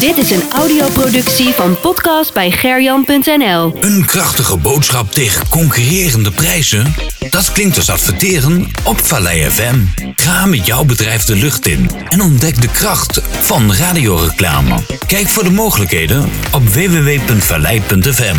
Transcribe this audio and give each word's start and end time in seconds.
Dit 0.00 0.16
is 0.16 0.30
een 0.30 0.42
audioproductie 0.52 1.52
van 1.52 1.80
podcast 1.80 2.34
bij 2.34 2.50
gerjan.nl. 2.50 3.76
Een 3.80 4.04
krachtige 4.04 4.56
boodschap 4.56 5.12
tegen 5.12 5.48
concurrerende 5.48 6.30
prijzen? 6.30 6.94
Dat 7.30 7.52
klinkt 7.52 7.76
als 7.76 7.90
adverteren 7.90 8.70
op 8.84 9.00
Vallei 9.00 9.50
FM. 9.50 9.76
Ga 10.16 10.46
met 10.46 10.66
jouw 10.66 10.84
bedrijf 10.84 11.24
de 11.24 11.36
lucht 11.36 11.66
in 11.66 11.90
en 12.08 12.20
ontdek 12.20 12.60
de 12.60 12.68
kracht 12.68 13.20
van 13.40 13.72
radioreclame. 13.74 14.74
Kijk 15.06 15.28
voor 15.28 15.44
de 15.44 15.50
mogelijkheden 15.50 16.30
op 16.52 16.68
www.vallei.fm. 16.68 18.36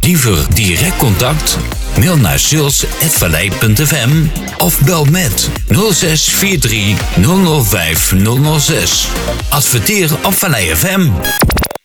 Liever 0.00 0.46
direct 0.54 0.96
contact? 0.96 1.58
Mail 1.98 2.16
naar 2.16 2.38
sales.vallei.fm 2.38 4.26
of 4.58 4.80
bel 4.80 5.04
met 5.04 5.48
0643 5.68 7.64
005 7.64 8.12
006. 8.58 9.08
Adverteer 9.48 10.10
op 10.22 10.34
Vallei 10.34 10.74
FM. 10.76 11.10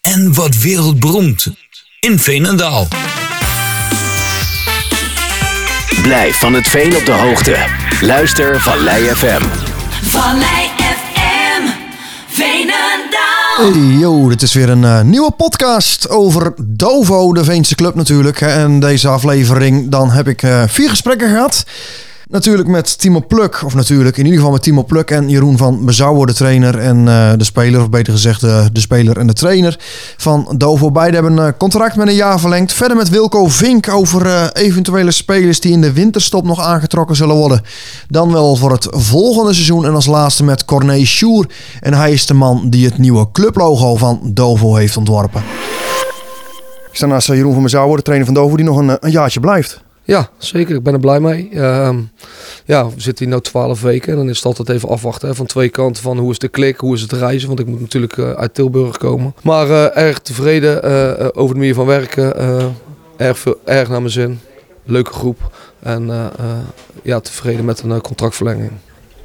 En 0.01 0.33
wat 0.33 0.57
wereldberoemd 0.57 1.47
in 1.99 2.19
Veenendaal. 2.19 2.87
Blijf 6.01 6.39
van 6.39 6.53
het 6.53 6.67
veen 6.67 6.95
op 6.95 7.05
de 7.05 7.11
hoogte. 7.11 7.55
Luister 8.01 8.61
Vallei 8.61 9.03
FM. 9.15 9.41
Vallei 10.03 10.69
FM. 10.77 11.04
Hey 13.55 13.71
yo, 13.71 14.29
dit 14.29 14.41
is 14.41 14.53
weer 14.53 14.69
een 14.69 14.83
eh, 14.83 15.01
nieuwe 15.01 15.31
podcast 15.31 16.09
over 16.09 16.53
Dovo, 16.61 17.33
de 17.33 17.43
Veense 17.43 17.75
club 17.75 17.95
natuurlijk. 17.95 18.41
En 18.41 18.79
deze 18.79 19.07
aflevering, 19.07 19.89
dan 19.89 20.11
heb 20.11 20.27
ik 20.27 20.43
eh, 20.43 20.63
vier 20.67 20.89
gesprekken 20.89 21.29
gehad. 21.29 21.65
Natuurlijk 22.29 22.67
met 22.67 22.99
Timo 22.99 23.21
Pluk, 23.27 23.61
of 23.65 23.75
natuurlijk 23.75 24.17
in 24.17 24.23
ieder 24.23 24.39
geval 24.39 24.53
met 24.53 24.63
Timo 24.63 24.83
Pluk 24.83 25.11
en 25.11 25.29
Jeroen 25.29 25.57
van 25.57 25.85
Bezouwen, 25.85 26.27
de 26.27 26.33
trainer 26.33 26.79
en 26.79 27.07
eh, 27.07 27.31
de 27.37 27.43
speler, 27.43 27.81
of 27.81 27.89
beter 27.89 28.13
gezegd 28.13 28.43
eh, 28.43 28.65
de 28.71 28.79
speler 28.79 29.17
en 29.17 29.27
de 29.27 29.33
trainer 29.33 29.79
van 30.17 30.53
Dovo. 30.57 30.91
Beiden 30.91 31.23
hebben 31.23 31.45
een 31.45 31.57
contract 31.57 31.95
met 31.95 32.07
een 32.07 32.15
jaar 32.15 32.39
verlengd. 32.39 32.73
Verder 32.73 32.97
met 32.97 33.09
Wilco 33.09 33.47
Vink 33.47 33.89
over 33.89 34.25
eh, 34.25 34.47
eventuele 34.53 35.11
spelers 35.11 35.59
die 35.59 35.71
in 35.71 35.81
de 35.81 35.93
winterstop 35.93 36.45
nog 36.45 36.61
aangetrokken 36.61 37.15
zullen 37.15 37.35
worden. 37.35 37.61
Dan 38.07 38.31
wel 38.31 38.55
voor 38.55 38.71
het 38.71 38.87
volgende 38.89 39.53
seizoen 39.53 39.85
en 39.85 39.95
als 39.95 40.05
laatste 40.05 40.43
met 40.43 40.65
Corné 40.65 41.05
Sjoer. 41.05 41.49
En 41.79 41.93
hij 41.93 42.11
is 42.11 42.25
de 42.25 42.33
man 42.33 42.69
die 42.69 42.85
het 42.85 42.97
nieuwe 42.97 43.31
clublogo 43.31 43.95
van 43.95 44.19
Dovo 44.23 44.75
heeft 44.75 44.97
ontworpen. 44.97 45.43
Ik 46.89 47.01
sta 47.01 47.05
naast 47.05 47.29
eh, 47.29 47.35
Jeroen 47.35 47.53
van 47.53 47.63
Bezouwen, 47.63 47.97
de 47.97 48.03
trainer 48.03 48.25
van 48.25 48.35
Dovo, 48.35 48.55
die 48.55 48.65
nog 48.65 48.81
eh, 48.81 48.93
een 48.99 49.11
jaartje 49.11 49.39
blijft. 49.39 49.83
Ja, 50.05 50.29
zeker. 50.37 50.75
Ik 50.75 50.83
ben 50.83 50.93
er 50.93 50.99
blij 50.99 51.19
mee. 51.19 51.49
Ehm, 51.53 51.99
ja, 52.65 52.85
we 52.85 53.01
zitten 53.01 53.25
hier 53.25 53.33
nu 53.35 53.41
12 53.41 53.81
weken. 53.81 54.11
En 54.11 54.17
dan 54.17 54.29
is 54.29 54.35
het 54.35 54.45
altijd 54.45 54.69
even 54.69 54.89
afwachten 54.89 55.35
van 55.35 55.45
twee 55.45 55.69
kanten. 55.69 56.03
Van 56.03 56.17
hoe 56.17 56.31
is 56.31 56.39
de 56.39 56.47
klik, 56.47 56.79
hoe 56.79 56.95
is 56.95 57.01
het 57.01 57.11
reizen. 57.11 57.47
Want 57.47 57.59
ik 57.59 57.67
moet 57.67 57.79
natuurlijk 57.79 58.17
eh, 58.17 58.31
uit 58.31 58.53
Tilburg 58.53 58.97
komen. 58.97 59.33
Maar 59.43 59.69
eh, 59.69 60.03
erg 60.03 60.19
tevreden 60.19 60.83
eh, 60.83 61.27
over 61.33 61.53
de 61.53 61.59
manier 61.59 61.73
van 61.73 61.85
werken. 61.85 62.33
Erg, 63.17 63.39
veel, 63.39 63.59
erg 63.63 63.89
naar 63.89 63.99
mijn 63.99 64.13
zin. 64.13 64.39
Leuke 64.83 65.13
groep. 65.13 65.51
En 65.79 66.31
ja, 67.03 67.19
tevreden 67.19 67.65
met 67.65 67.81
een 67.81 68.01
contractverlenging. 68.01 68.71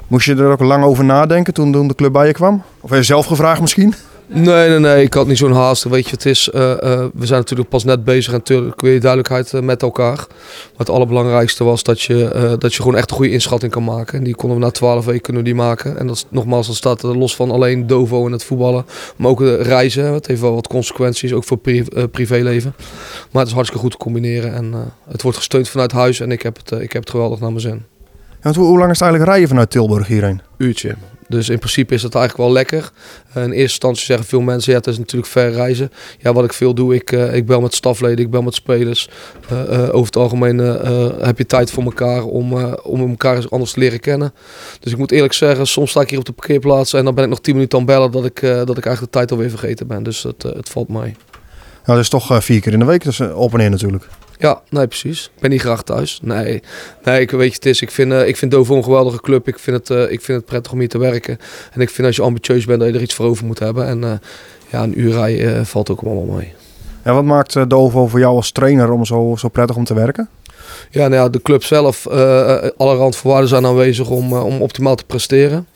Moest 0.07 0.27
je 0.27 0.35
er 0.35 0.51
ook 0.51 0.61
lang 0.61 0.85
over 0.85 1.05
nadenken 1.05 1.55
toen 1.55 1.89
de 1.89 1.95
club 1.95 2.13
bij 2.13 2.27
je 2.27 2.33
kwam? 2.33 2.63
Of 2.81 2.91
heb 2.91 2.99
je 2.99 3.05
zelf 3.05 3.27
gevraagd 3.27 3.61
misschien? 3.61 3.95
Nee, 4.33 4.69
nee, 4.69 4.79
nee. 4.79 5.05
Ik 5.05 5.15
had 5.15 5.27
niet 5.27 5.39
zo'n 5.39 5.53
haast. 5.53 5.85
Weet 5.85 6.05
je, 6.05 6.11
het 6.11 6.27
is, 6.27 6.51
eh, 6.51 6.73
eh, 6.73 7.05
we 7.15 7.27
zijn 7.27 7.39
natuurlijk 7.39 7.69
pas 7.69 7.85
net 7.85 8.05
bezig 8.05 8.33
en 8.33 8.39
natuurlijk 8.39 8.81
weer 8.81 9.01
duidelijkheid 9.01 9.53
eh, 9.55 9.61
met 9.61 9.83
elkaar. 9.83 10.17
Maar 10.17 10.77
het 10.77 10.91
allerbelangrijkste 10.91 11.65
was 11.65 11.83
dat 11.83 12.01
je, 12.01 12.31
eh, 12.31 12.53
dat 12.59 12.75
je 12.75 12.83
gewoon 12.83 12.97
echt 12.97 13.11
een 13.11 13.17
goede 13.17 13.33
inschatting 13.33 13.73
kan 13.73 13.85
maken. 13.85 14.19
En 14.19 14.25
die 14.25 14.35
konden 14.35 14.59
we 14.59 14.65
na 14.65 14.71
twaalf 14.71 15.05
weken 15.05 15.21
kunnen 15.21 15.45
die 15.45 15.55
maken. 15.55 15.99
En 15.99 16.07
dat 16.07 16.17
is, 16.17 16.25
nogmaals, 16.29 16.67
dat 16.67 16.77
staat 16.77 17.03
los 17.03 17.37
van 17.37 17.51
alleen 17.51 17.87
Dovo 17.87 18.27
en 18.27 18.33
het 18.33 18.45
voetballen. 18.45 18.85
Maar 19.17 19.31
ook 19.31 19.39
de 19.39 19.57
reizen. 19.57 20.13
Het 20.13 20.27
heeft 20.27 20.41
wel 20.41 20.55
wat 20.55 20.67
consequenties, 20.67 21.33
ook 21.33 21.45
voor 21.45 21.59
pri 21.59 21.85
privéleven. 22.11 22.75
Maar 23.31 23.41
het 23.41 23.49
is 23.49 23.55
hartstikke 23.55 23.83
goed 23.83 23.93
te 23.93 24.05
combineren. 24.05 24.55
En 24.55 24.73
eh, 24.73 24.81
het 25.09 25.23
wordt 25.23 25.37
gesteund 25.37 25.69
vanuit 25.69 25.93
huis. 25.93 26.21
En 26.21 26.31
ik 26.31 26.43
heb 26.43 26.57
het, 26.57 26.81
ik 26.81 26.93
heb 26.93 27.03
het 27.03 27.11
geweldig 27.11 27.41
naar 27.41 27.51
mijn 27.51 27.61
zin. 27.61 27.83
Ja, 28.29 28.37
want 28.41 28.57
hoe, 28.57 28.67
hoe 28.67 28.79
lang 28.79 28.91
is 28.91 28.99
het 28.99 29.03
eigenlijk 29.03 29.31
rijden 29.31 29.49
vanuit 29.49 29.71
Tilburg 29.71 30.07
hierheen? 30.07 30.41
uurtje. 30.57 30.95
Dus 31.31 31.49
in 31.49 31.59
principe 31.59 31.95
is 31.95 32.03
dat 32.03 32.15
eigenlijk 32.15 32.45
wel 32.47 32.55
lekker. 32.57 32.91
Eh, 33.33 33.43
in 33.43 33.51
eerste 33.51 33.61
instantie 33.61 34.05
zeggen 34.05 34.27
veel 34.27 34.41
mensen, 34.41 34.73
ja, 34.73 34.79
het 34.79 34.87
is 34.87 34.99
natuurlijk 34.99 35.31
ver 35.31 35.53
reizen. 35.53 35.91
Ja, 36.19 36.33
wat 36.33 36.45
ik 36.45 36.53
veel 36.53 36.75
doe, 36.75 36.95
ik, 36.95 37.13
eh, 37.13 37.35
ik 37.35 37.47
bel 37.47 37.61
met 37.61 37.75
stafleden, 37.75 38.25
ik 38.25 38.31
bel 38.31 38.43
met 38.43 38.55
spelers. 38.55 39.09
Eh, 39.49 39.83
over 39.83 40.07
het 40.07 40.17
algemeen 40.17 40.59
heb 40.59 41.39
je 41.39 41.47
tijd 41.47 41.71
voor 41.71 41.83
elkaar 41.83 42.23
om, 42.25 42.55
om 42.83 43.11
elkaar 43.11 43.37
eens 43.37 43.51
anders 43.51 43.73
te 43.73 43.81
leren 43.81 44.01
kennen. 44.01 44.33
Dus 44.81 44.93
ik 44.93 44.99
moet 44.99 45.11
eerlijk 45.13 45.33
zeggen, 45.33 45.67
soms 45.67 45.91
sta 45.91 46.01
ik 46.01 46.11
hier 46.11 46.19
op 46.19 46.25
de 46.25 46.33
parkeerplaats 46.33 46.93
en 46.93 47.05
dan 47.05 47.15
ben 47.15 47.25
ik 47.25 47.31
nog 47.31 47.41
10 47.41 47.55
minuten 47.55 47.79
aan 47.79 47.85
bellen 47.85 48.11
dat 48.11 48.25
ik, 48.25 48.41
dat 48.41 48.79
ik 48.79 48.85
eigenlijk 48.87 49.01
de 49.01 49.19
tijd 49.19 49.31
alweer 49.31 49.51
vergeten 49.51 49.87
ben. 49.87 50.03
Dus 50.03 50.23
het, 50.23 50.43
het 50.43 50.69
valt 50.69 50.89
mee. 50.89 51.17
Ja, 51.87 51.95
dat 51.95 51.99
is 51.99 52.09
toch 52.09 52.45
vier 52.45 52.61
keer 52.61 52.73
in 52.73 52.79
de 52.79 52.85
week, 52.85 53.05
dus 53.05 53.21
op 53.21 53.53
en 53.53 53.59
neer 53.59 53.71
natuurlijk. 53.71 54.09
Ja, 54.41 54.61
nee, 54.69 54.87
precies. 54.87 55.25
Ik 55.25 55.41
ben 55.41 55.51
niet 55.51 55.61
graag 55.61 55.83
thuis. 55.83 56.21
Nee, 56.23 56.63
nee 57.05 57.21
ik 57.21 57.31
weet 57.31 57.49
je, 57.49 57.55
het 57.55 57.67
is. 57.67 57.83
Ik 57.83 57.91
vind, 57.91 58.13
eh, 58.13 58.29
ik 58.29 58.37
vind 58.37 58.51
Dovo 58.51 58.77
een 58.77 58.85
geweldige 58.85 59.21
club. 59.21 59.49
Ik 59.49 59.59
vind, 59.59 59.77
het, 59.77 59.91
eh, 59.91 60.13
ik 60.13 60.21
vind 60.21 60.39
het 60.39 60.47
prettig 60.47 60.73
om 60.73 60.79
hier 60.79 60.89
te 60.89 60.99
werken. 60.99 61.39
En 61.73 61.81
ik 61.81 61.91
vind 61.91 62.07
als 62.07 62.17
je 62.17 62.23
ambitieus 62.23 62.65
bent 62.65 62.81
dat 62.81 62.89
je 62.89 62.95
er 62.95 63.03
iets 63.03 63.15
voor 63.15 63.27
over 63.27 63.47
moet 63.47 63.59
hebben. 63.59 63.87
En 63.87 64.05
eh, 64.05 64.13
ja, 64.71 64.83
een 64.83 65.01
uur 65.01 65.13
rijden 65.13 65.67
valt 65.67 65.91
ook 65.91 66.01
allemaal 66.01 66.37
mee. 66.37 66.53
Ja, 67.05 67.15
wat 67.15 67.25
maakt 67.25 67.71
Dovo 67.71 68.07
voor 68.07 68.19
jou 68.19 68.37
als 68.37 68.51
trainer 68.51 68.91
om 68.91 69.05
zo, 69.05 69.35
zo 69.39 69.49
prettig 69.49 69.77
om 69.77 69.85
te 69.85 69.95
werken? 69.95 70.29
Ja, 70.91 71.09
nou 71.09 71.23
ja, 71.23 71.29
de 71.29 71.43
club 71.43 71.65
zelf, 71.65 72.07
alle 72.77 72.97
randvoorwaarden 72.97 73.49
zijn 73.49 73.67
aanwezig 73.67 74.11
om, 74.11 74.33
om 74.33 74.63
optimaal 74.63 74.95
te 74.95 75.05
presteren. 75.05 75.67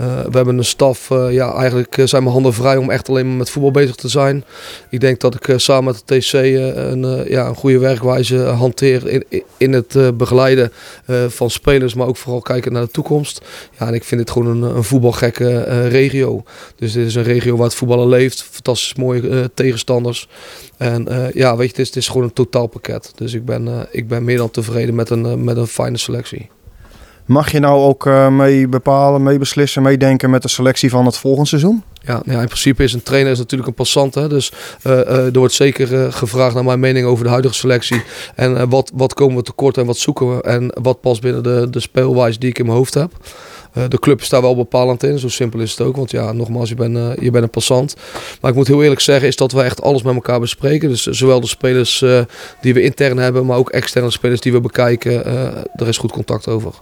Eh, 0.00 0.20
we 0.20 0.36
hebben 0.36 0.58
een 0.58 0.64
staf, 0.64 1.10
eh, 1.10 1.32
ja, 1.32 1.54
eigenlijk 1.54 1.98
eh, 1.98 2.06
zijn 2.06 2.22
mijn 2.22 2.34
handen 2.34 2.54
vrij 2.54 2.76
om 2.76 2.90
echt 2.90 3.08
alleen 3.08 3.28
maar 3.28 3.36
met 3.36 3.50
voetbal 3.50 3.70
bezig 3.70 3.94
te 3.94 4.08
zijn. 4.08 4.44
Ik 4.90 5.00
denk 5.00 5.20
dat 5.20 5.34
ik 5.34 5.58
samen 5.58 5.84
met 5.84 6.02
de 6.04 6.18
TC 6.18 6.32
een, 6.32 7.24
ja, 7.28 7.46
een 7.46 7.54
goede 7.54 7.78
werkwijze 7.78 8.36
hanteer 8.36 9.08
in, 9.08 9.44
in 9.56 9.72
het 9.72 10.16
begeleiden 10.16 10.72
van 11.28 11.50
spelers, 11.50 11.94
maar 11.94 12.06
ook 12.06 12.16
vooral 12.16 12.40
kijken 12.40 12.72
naar 12.72 12.82
de 12.82 12.90
toekomst. 12.90 13.40
Ja, 13.78 13.86
en 13.86 13.94
ik 13.94 14.04
vind 14.04 14.20
dit 14.20 14.30
gewoon 14.30 14.62
een, 14.62 14.76
een 14.76 14.84
voetbalgekke 14.84 15.88
regio. 15.88 16.42
Dus 16.76 16.92
dit 16.92 17.06
is 17.06 17.14
een 17.14 17.22
regio 17.22 17.56
waar 17.56 17.66
het 17.66 17.74
voetballen 17.74 18.08
leeft, 18.08 18.42
fantastisch 18.42 18.94
mooie 18.94 19.50
tegenstanders. 19.54 20.28
En 20.76 21.30
ja, 21.34 21.56
weet 21.56 21.66
je, 21.66 21.72
het 21.72 21.78
is, 21.78 21.86
het 21.86 21.96
is 21.96 22.08
gewoon 22.08 22.22
een 22.22 22.32
totaalpakket. 22.32 23.12
Dus 23.14 23.34
ik 23.34 23.44
ben, 23.44 23.88
ik 23.90 24.08
ben 24.08 24.24
meer 24.24 24.36
dan 24.36 24.50
tevreden 24.50 24.94
met 24.94 25.10
een, 25.10 25.44
met 25.44 25.56
een 25.56 25.66
fijne 25.66 25.98
selectie. 25.98 26.48
Mag 27.30 27.52
je 27.52 27.58
nou 27.58 27.82
ook 27.82 28.06
eh, 28.06 28.28
mee 28.28 28.68
bepalen, 28.68 29.22
mee 29.22 29.38
beslissen, 29.38 29.82
meedenken 29.82 30.30
met 30.30 30.42
de 30.42 30.48
selectie 30.48 30.90
van 30.90 31.06
het 31.06 31.16
volgende 31.16 31.48
seizoen? 31.48 31.82
Ja, 32.02 32.22
ja, 32.24 32.40
in 32.40 32.46
principe 32.46 32.82
is 32.82 32.92
een 32.92 33.02
trainer 33.02 33.32
is 33.32 33.38
natuurlijk 33.38 33.68
een 33.68 33.74
passant. 33.74 34.14
Hè? 34.14 34.28
Dus 34.28 34.52
eh, 34.82 35.00
eh, 35.00 35.24
er 35.24 35.38
wordt 35.38 35.54
zeker 35.54 36.12
gevraagd 36.12 36.54
naar 36.54 36.64
mijn 36.64 36.80
mening 36.80 37.06
over 37.06 37.24
de 37.24 37.30
huidige 37.30 37.54
selectie. 37.54 38.02
En 38.34 38.68
wat, 38.68 38.90
wat 38.94 39.14
komen 39.14 39.36
we 39.36 39.42
tekort 39.42 39.76
en 39.76 39.86
wat 39.86 39.96
zoeken 39.96 40.36
we. 40.36 40.42
En 40.42 40.72
wat 40.82 41.00
past 41.00 41.20
binnen 41.20 41.42
de, 41.42 41.66
de 41.70 41.80
speelwijze 41.80 42.38
die 42.38 42.48
ik 42.48 42.58
in 42.58 42.64
mijn 42.64 42.76
hoofd 42.76 42.94
heb. 42.94 43.10
De 43.88 43.98
club 43.98 44.20
is 44.20 44.28
daar 44.28 44.42
wel 44.42 44.56
bepalend 44.56 45.02
in, 45.02 45.18
zo 45.18 45.28
simpel 45.28 45.60
is 45.60 45.70
het 45.70 45.80
ook. 45.80 45.96
Want 45.96 46.10
ja, 46.10 46.32
nogmaals, 46.32 46.68
je 46.68 46.74
bent, 46.74 47.20
je 47.20 47.30
bent 47.30 47.44
een 47.44 47.50
passant. 47.50 47.96
Maar 48.40 48.50
ik 48.50 48.56
moet 48.56 48.66
heel 48.66 48.82
eerlijk 48.82 49.00
zeggen, 49.00 49.28
is 49.28 49.36
dat 49.36 49.52
we 49.52 49.62
echt 49.62 49.82
alles 49.82 50.02
met 50.02 50.14
elkaar 50.14 50.40
bespreken. 50.40 50.88
Dus 50.88 51.02
zowel 51.02 51.40
de 51.40 51.46
spelers 51.46 52.04
die 52.60 52.74
we 52.74 52.82
intern 52.82 53.18
hebben, 53.18 53.46
maar 53.46 53.56
ook 53.56 53.70
externe 53.70 54.10
spelers 54.10 54.40
die 54.40 54.52
we 54.52 54.60
bekijken. 54.60 55.24
er 55.76 55.88
is 55.88 55.98
goed 55.98 56.12
contact 56.12 56.48
over. 56.48 56.72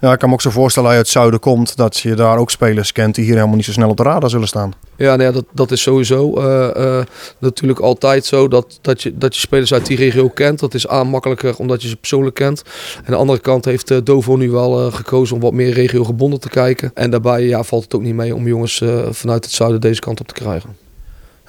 Ja, 0.00 0.12
ik 0.12 0.18
kan 0.18 0.28
me 0.28 0.34
ook 0.34 0.40
zo 0.40 0.50
voorstellen 0.50 0.88
als 0.88 0.98
je 0.98 1.04
uit 1.04 1.12
het 1.12 1.22
zuiden 1.22 1.40
komt, 1.40 1.76
dat 1.76 1.98
je 1.98 2.14
daar 2.14 2.38
ook 2.38 2.50
spelers 2.50 2.92
kent 2.92 3.14
die 3.14 3.24
hier 3.24 3.34
helemaal 3.34 3.56
niet 3.56 3.64
zo 3.64 3.72
snel 3.72 3.88
op 3.88 3.96
de 3.96 4.02
radar 4.02 4.30
zullen 4.30 4.48
staan. 4.48 4.72
Ja, 4.96 5.16
nou 5.16 5.22
ja 5.22 5.32
dat, 5.32 5.44
dat 5.52 5.70
is 5.70 5.82
sowieso 5.82 6.34
eh, 6.36 6.98
eh, 6.98 7.06
natuurlijk 7.38 7.78
altijd 7.78 8.24
zo 8.24 8.48
dat, 8.48 8.78
dat, 8.80 9.02
je, 9.02 9.18
dat 9.18 9.34
je 9.34 9.40
spelers 9.40 9.72
uit 9.72 9.86
die 9.86 9.96
regio 9.96 10.28
kent. 10.28 10.58
Dat 10.58 10.74
is 10.74 10.88
aan 10.88 11.08
makkelijker 11.08 11.56
omdat 11.56 11.82
je 11.82 11.88
ze 11.88 11.96
persoonlijk 11.96 12.34
kent. 12.34 12.62
En 12.96 13.04
aan 13.04 13.12
de 13.12 13.16
andere 13.16 13.38
kant 13.38 13.64
heeft 13.64 13.90
eh, 13.90 13.98
Dovo 14.04 14.36
nu 14.36 14.50
wel 14.50 14.90
gekozen 14.90 15.34
om 15.36 15.42
wat 15.42 15.52
meer 15.52 15.72
regiogebonden 15.72 16.40
te 16.40 16.48
kijken. 16.48 16.90
En 16.94 17.10
daarbij 17.10 17.46
ja, 17.46 17.62
valt 17.62 17.82
het 17.82 17.94
ook 17.94 18.02
niet 18.02 18.14
mee 18.14 18.34
om 18.34 18.46
jongens 18.46 18.82
vanuit 19.10 19.44
het 19.44 19.54
zuiden 19.54 19.80
deze 19.80 20.00
kant 20.00 20.20
op 20.20 20.28
te 20.28 20.34
krijgen. 20.34 20.83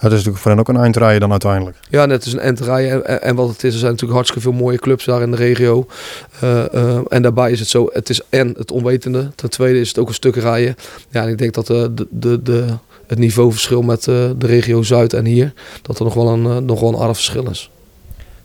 Het 0.05 0.13
is 0.13 0.25
natuurlijk 0.25 0.43
voor 0.43 0.51
hen 0.51 0.59
ook 0.59 0.67
een 0.67 0.83
eindrijden 0.83 1.19
dan 1.19 1.31
uiteindelijk. 1.31 1.77
Ja, 1.89 2.05
net 2.05 2.25
is 2.25 2.33
een 2.33 2.39
enterij. 2.39 2.91
En, 2.91 3.21
en- 3.21 3.35
wat 3.35 3.49
het 3.49 3.63
is, 3.63 3.73
er 3.73 3.79
zijn 3.79 3.91
natuurlijk 3.91 4.13
hartstikke 4.13 4.49
veel 4.49 4.59
mooie 4.59 4.77
clubs 4.77 5.05
daar 5.05 5.21
in 5.21 5.31
de 5.31 5.37
regio. 5.37 5.85
Eh, 6.39 6.73
eh, 6.73 6.97
en 7.09 7.21
daarbij 7.21 7.51
is 7.51 7.59
het 7.59 7.67
zo, 7.67 7.89
het 7.93 8.09
is 8.09 8.21
en 8.29 8.53
het 8.57 8.71
onwetende. 8.71 9.31
Ten 9.35 9.49
tweede 9.49 9.79
is 9.79 9.87
het 9.87 9.97
ook 9.99 10.07
een 10.07 10.13
stuk 10.13 10.35
rijden. 10.35 10.75
Ja, 11.09 11.23
en 11.23 11.29
ik 11.29 11.37
denk 11.37 11.53
dat 11.53 11.69
eh, 11.69 11.85
de, 11.91 12.07
de, 12.09 12.41
de, 12.41 12.65
het 13.07 13.19
niveauverschil 13.19 13.81
met 13.81 14.03
de 14.03 14.35
regio 14.39 14.83
Zuid 14.83 15.13
en 15.13 15.25
hier, 15.25 15.53
dat 15.81 15.97
er 15.99 16.03
nog 16.03 16.13
wel 16.13 16.27
een, 16.27 16.65
nog 16.65 16.79
wel 16.79 16.89
een 16.89 16.99
aardig 16.99 17.15
verschil 17.15 17.49
is. 17.49 17.69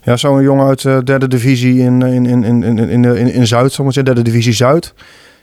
Ja, 0.03 0.17
zo'n 0.17 0.43
jongen 0.43 0.67
uit 0.67 0.83
de 0.83 1.01
derde 1.05 1.29
divisie 1.29 1.79
in, 1.79 2.03
in, 2.03 2.27
in, 2.27 2.45
in, 2.45 2.63
in, 2.63 2.79
in, 2.79 3.05
in, 3.05 3.33
in 3.33 3.47
Zuid, 3.47 3.73
zal 3.73 3.79
ik 3.79 3.79
maar 3.85 3.93
zeggen, 3.93 4.15
derde 4.15 4.31
divisie 4.31 4.53
Zuid. 4.53 4.93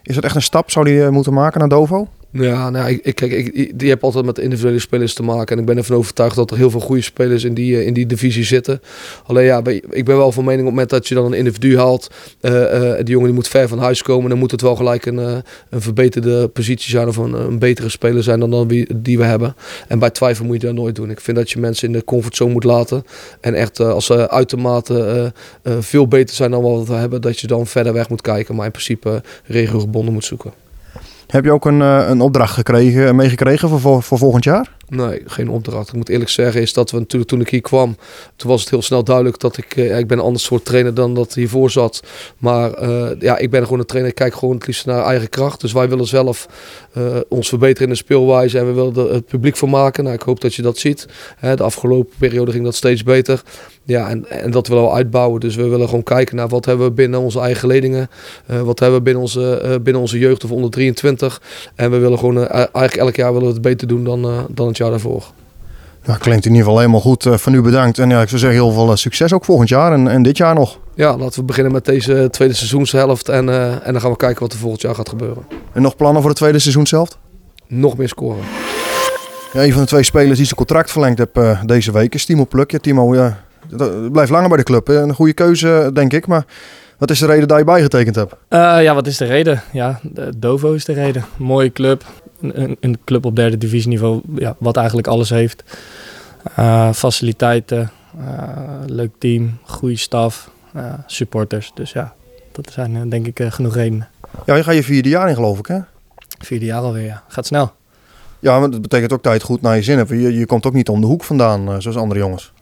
Is 0.03 0.15
dat 0.15 0.23
echt 0.23 0.35
een 0.35 0.41
stap, 0.41 0.71
zou 0.71 0.85
die 0.85 1.09
moeten 1.09 1.33
maken 1.33 1.59
naar 1.59 1.69
Dovo? 1.69 2.07
Ja, 2.39 2.69
nou, 2.69 2.99
ik, 3.01 3.15
kijk, 3.15 3.31
ik, 3.31 3.79
die 3.79 3.89
heb 3.89 4.03
altijd 4.03 4.25
met 4.25 4.37
individuele 4.39 4.79
spelers 4.79 5.13
te 5.13 5.23
maken. 5.23 5.55
En 5.55 5.61
ik 5.61 5.67
ben 5.67 5.77
ervan 5.77 5.97
overtuigd 5.97 6.35
dat 6.35 6.51
er 6.51 6.57
heel 6.57 6.69
veel 6.69 6.79
goede 6.79 7.01
spelers 7.01 7.43
in 7.43 7.53
die, 7.53 7.77
eh, 7.77 7.85
in 7.85 7.93
die 7.93 8.05
divisie 8.05 8.43
zitten. 8.43 8.81
Alleen 9.25 9.45
ja, 9.45 9.61
ik 9.89 10.05
ben 10.05 10.17
wel 10.17 10.31
van 10.31 10.43
mening 10.43 10.61
op 10.61 10.65
het 10.65 10.75
moment 10.75 10.89
dat 10.89 11.07
je 11.07 11.15
dan 11.15 11.25
een 11.25 11.33
individu 11.33 11.77
haalt. 11.77 12.07
eh, 12.41 12.89
eh, 12.89 12.97
die 12.97 13.09
jongen 13.09 13.25
die 13.25 13.35
moet 13.35 13.47
ver 13.47 13.67
van 13.67 13.79
huis 13.79 14.01
komen. 14.01 14.29
Dan 14.29 14.39
moet 14.39 14.51
het 14.51 14.61
wel 14.61 14.75
gelijk 14.75 15.05
een, 15.05 15.17
een 15.17 15.81
verbeterde 15.81 16.47
positie 16.47 16.89
zijn. 16.89 17.07
Of 17.07 17.17
een, 17.17 17.33
een 17.33 17.59
betere 17.59 17.89
speler 17.89 18.23
zijn 18.23 18.39
dan, 18.39 18.49
dan 18.49 18.67
die 18.95 19.17
we 19.17 19.23
hebben. 19.23 19.55
En 19.87 19.99
bij 19.99 20.09
twijfel 20.09 20.45
moet 20.45 20.61
je 20.61 20.67
dat 20.67 20.75
nooit 20.75 20.95
doen. 20.95 21.09
Ik 21.09 21.21
vind 21.21 21.37
dat 21.37 21.51
je 21.51 21.59
mensen 21.59 21.87
in 21.87 21.93
de 21.93 22.03
comfortzone 22.03 22.51
moet 22.51 22.63
laten. 22.63 23.03
En 23.41 23.53
echt 23.53 23.79
als 23.79 24.05
ze 24.05 24.29
uitermate 24.29 25.33
veel 25.79 26.07
beter 26.07 26.35
zijn 26.35 26.51
dan 26.51 26.61
wat 26.61 26.87
we 26.87 26.93
hebben. 26.93 27.21
Dat 27.21 27.39
je 27.39 27.47
dan 27.47 27.67
verder 27.67 27.93
weg 27.93 28.09
moet 28.09 28.21
kijken. 28.21 28.55
Maar 28.55 28.65
in 28.65 28.71
principe 28.71 29.21
regiogebonden 29.45 30.13
moet 30.13 30.25
zoeken. 30.25 30.66
Heb 31.27 31.43
je 31.43 31.51
ook 31.51 31.65
een, 31.65 31.81
eh, 31.81 32.07
een 32.07 32.21
opdracht 32.21 32.53
gekregen, 32.53 33.15
meegekregen 33.15 33.69
voor, 33.69 33.79
voor, 33.79 34.03
voor 34.03 34.17
volgend 34.17 34.43
jaar? 34.43 34.76
Nee, 34.89 35.21
geen 35.25 35.49
opdracht. 35.49 35.87
Ik 35.87 35.93
moet 35.93 36.09
eerlijk 36.09 36.29
zeggen, 36.29 36.61
is 36.61 36.73
dat 36.73 36.91
we 36.91 36.97
natuurlijk 36.97 37.29
toen 37.29 37.41
ik 37.41 37.49
hier 37.49 37.61
kwam, 37.61 37.97
toen 38.35 38.49
was 38.49 38.61
het 38.61 38.69
heel 38.69 38.81
snel 38.81 39.03
duidelijk 39.03 39.39
dat 39.39 39.57
ik, 39.57 39.75
eh, 39.75 39.99
ik 39.99 40.07
ben 40.07 40.17
een 40.17 40.23
ander 40.23 40.41
soort 40.41 40.65
trainer 40.65 40.93
dan 40.93 41.13
dat 41.13 41.33
hiervoor 41.33 41.69
zat. 41.69 42.03
Maar 42.37 42.73
eh, 42.73 43.09
ja, 43.19 43.37
ik 43.37 43.49
ben 43.49 43.63
gewoon 43.63 43.79
een 43.79 43.85
trainer, 43.85 44.11
ik 44.11 44.17
kijk 44.17 44.33
gewoon 44.33 44.55
het 44.55 44.67
liefst 44.67 44.85
naar 44.85 45.03
eigen 45.03 45.29
kracht. 45.29 45.61
Dus 45.61 45.71
wij 45.73 45.89
willen 45.89 46.07
zelf 46.07 46.47
eh, 46.93 47.17
ons 47.29 47.49
verbeteren 47.49 47.83
in 47.83 47.93
de 47.93 47.99
speelwijze 47.99 48.59
en 48.59 48.65
we 48.65 48.71
willen 48.71 48.95
er 48.95 49.13
het 49.13 49.25
publiek 49.25 49.57
van 49.57 49.69
maken. 49.69 50.03
Nou, 50.03 50.15
ik 50.15 50.21
hoop 50.21 50.41
dat 50.41 50.55
je 50.55 50.61
dat 50.61 50.77
ziet. 50.77 51.07
Hè, 51.37 51.55
de 51.55 51.63
afgelopen 51.63 52.13
periode 52.17 52.51
ging 52.51 52.63
dat 52.63 52.75
steeds 52.75 53.03
beter. 53.03 53.41
Ja, 53.83 54.09
en, 54.09 54.29
en 54.29 54.51
dat 54.51 54.67
willen 54.67 54.83
we 54.83 54.91
uitbouwen. 54.91 55.39
Dus 55.39 55.55
we 55.55 55.67
willen 55.67 55.87
gewoon 55.87 56.03
kijken 56.03 56.35
naar 56.35 56.47
wat 56.47 56.65
hebben 56.65 56.85
we 56.87 56.91
binnen 56.93 57.19
onze 57.19 57.39
eigen 57.39 57.67
leidingen. 57.67 58.09
eh, 58.45 58.61
wat 58.61 58.79
hebben 58.79 58.97
we 58.97 59.03
binnen 59.03 59.21
onze, 59.21 59.79
binnen 59.83 60.01
onze 60.01 60.19
jeugd 60.19 60.43
of 60.43 60.51
onder 60.51 60.69
23. 60.69 61.41
En 61.75 61.91
we 61.91 61.97
willen 61.97 62.19
gewoon, 62.19 62.47
eigenlijk 62.47 62.95
elk 62.95 63.15
jaar 63.15 63.33
willen 63.33 63.47
we 63.47 63.53
het 63.53 63.61
beter 63.61 63.87
doen 63.87 64.03
dan, 64.03 64.47
dan 64.49 64.67
het 64.67 64.76
jaar 64.77 64.89
daarvoor. 64.89 65.23
Ja, 66.03 66.15
klinkt 66.15 66.45
in 66.45 66.51
ieder 66.51 66.63
geval 66.65 66.79
helemaal 66.79 67.01
goed. 67.01 67.25
Eh, 67.25 67.33
van 67.37 67.53
u 67.53 67.61
bedankt. 67.61 67.99
En 67.99 68.09
ja, 68.09 68.21
ik 68.21 68.27
zou 68.27 68.39
zeggen 68.39 68.59
heel 68.59 68.71
veel 68.71 68.89
eh, 68.89 68.95
succes 68.95 69.33
ook 69.33 69.45
volgend 69.45 69.69
jaar 69.69 69.93
en, 69.93 70.07
en 70.07 70.23
dit 70.23 70.37
jaar 70.37 70.55
nog. 70.55 70.79
Ja, 70.95 71.17
laten 71.17 71.39
we 71.39 71.45
beginnen 71.45 71.71
met 71.73 71.85
deze 71.85 72.27
tweede 72.31 72.53
seizoenshelft. 72.53 73.29
En, 73.29 73.49
eh, 73.49 73.71
en 73.87 73.91
dan 73.91 74.01
gaan 74.01 74.11
we 74.11 74.17
kijken 74.17 74.39
wat 74.41 74.53
er 74.53 74.59
volgend 74.59 74.81
jaar 74.81 74.95
gaat 74.95 75.09
gebeuren. 75.09 75.43
En 75.73 75.81
nog 75.81 75.95
plannen 75.95 76.21
voor 76.21 76.29
het 76.29 76.39
tweede 76.39 76.59
seizoen 76.59 76.87
zelf? 76.87 77.09
Nog 77.67 77.97
meer 77.97 78.07
scoren. 78.07 78.43
Ja, 79.53 79.63
een 79.63 79.71
van 79.71 79.81
de 79.81 79.87
twee 79.87 80.03
spelers 80.03 80.35
die 80.37 80.45
zijn 80.45 80.57
contract 80.57 80.91
verlengd 80.91 81.17
heeft 81.17 81.31
eh, 81.33 81.61
deze 81.65 81.91
week 81.91 82.13
is 82.15 82.25
Timo 82.25 82.45
Pluk. 82.45 82.71
Ja, 82.71 82.77
Timo 82.79 83.15
ja, 83.15 83.37
blijft 84.11 84.31
langer 84.31 84.47
bij 84.47 84.57
de 84.57 84.63
club. 84.63 84.87
hè. 84.87 85.01
Een 85.01 85.13
goede 85.13 85.33
keuze, 85.33 85.89
denk 85.93 86.13
ik. 86.13 86.27
Maar 86.27 86.45
wat 86.97 87.09
is 87.09 87.19
de 87.19 87.25
reden 87.25 87.47
dat 87.47 87.57
je 87.57 87.63
bijgetekend 87.63 88.15
hebt? 88.15 88.33
Eh, 88.47 88.59
ja, 88.81 88.93
wat 88.93 89.07
is 89.07 89.17
de 89.17 89.25
reden? 89.25 89.61
Ja, 89.71 89.99
de- 90.03 90.33
Dovo 90.37 90.73
is 90.73 90.85
de 90.85 90.93
reden. 90.93 91.25
Mooie 91.37 91.71
club. 91.71 92.03
Een, 92.41 92.97
club 93.05 93.25
op 93.25 93.35
derde 93.35 93.57
divisieniveau, 93.57 94.21
ja, 94.35 94.55
wat 94.57 94.77
eigenlijk 94.77 95.07
alles 95.07 95.29
heeft. 95.29 95.63
Eh, 96.55 96.93
faciliteiten, 96.93 97.91
eh, 98.19 98.79
leuk 98.85 99.11
team, 99.17 99.57
goede 99.63 99.97
staf, 99.97 100.49
eh, 100.73 100.93
supporters. 101.05 101.71
Dus 101.73 101.91
ja, 101.91 102.13
dat 102.51 102.71
zijn 102.71 103.09
denk 103.09 103.27
ik 103.27 103.41
genoeg 103.53 103.75
redenen. 103.75 104.07
Ja, 104.45 104.55
je 104.55 104.63
gaat 104.63 104.75
je 104.75 104.83
vierde 104.83 105.09
jaar 105.09 105.29
in 105.29 105.35
geloof 105.35 105.59
ik 105.59 105.65
hè? 105.65 105.79
Vierde 106.39 106.65
jaar 106.65 106.81
alweer, 106.81 107.05
ja. 107.05 107.23
Gaat 107.27 107.45
snel. 107.45 107.71
Ja, 108.39 108.59
maar 108.59 108.69
dat 108.69 108.81
betekent 108.81 109.13
ook 109.13 109.23
dat 109.23 109.31
je 109.31 109.37
het 109.37 109.47
goed 109.47 109.61
naar 109.61 109.75
je 109.75 109.81
zin 109.81 109.97
hebt. 109.97 110.09
Je, 110.09 110.37
je 110.37 110.45
komt 110.45 110.65
ook 110.65 110.73
niet 110.73 110.89
om 110.89 111.01
de 111.01 111.07
hoek 111.07 111.23
vandaan, 111.23 111.81
zoals 111.81 111.97
andere 111.97 112.19
jongens. 112.19 112.53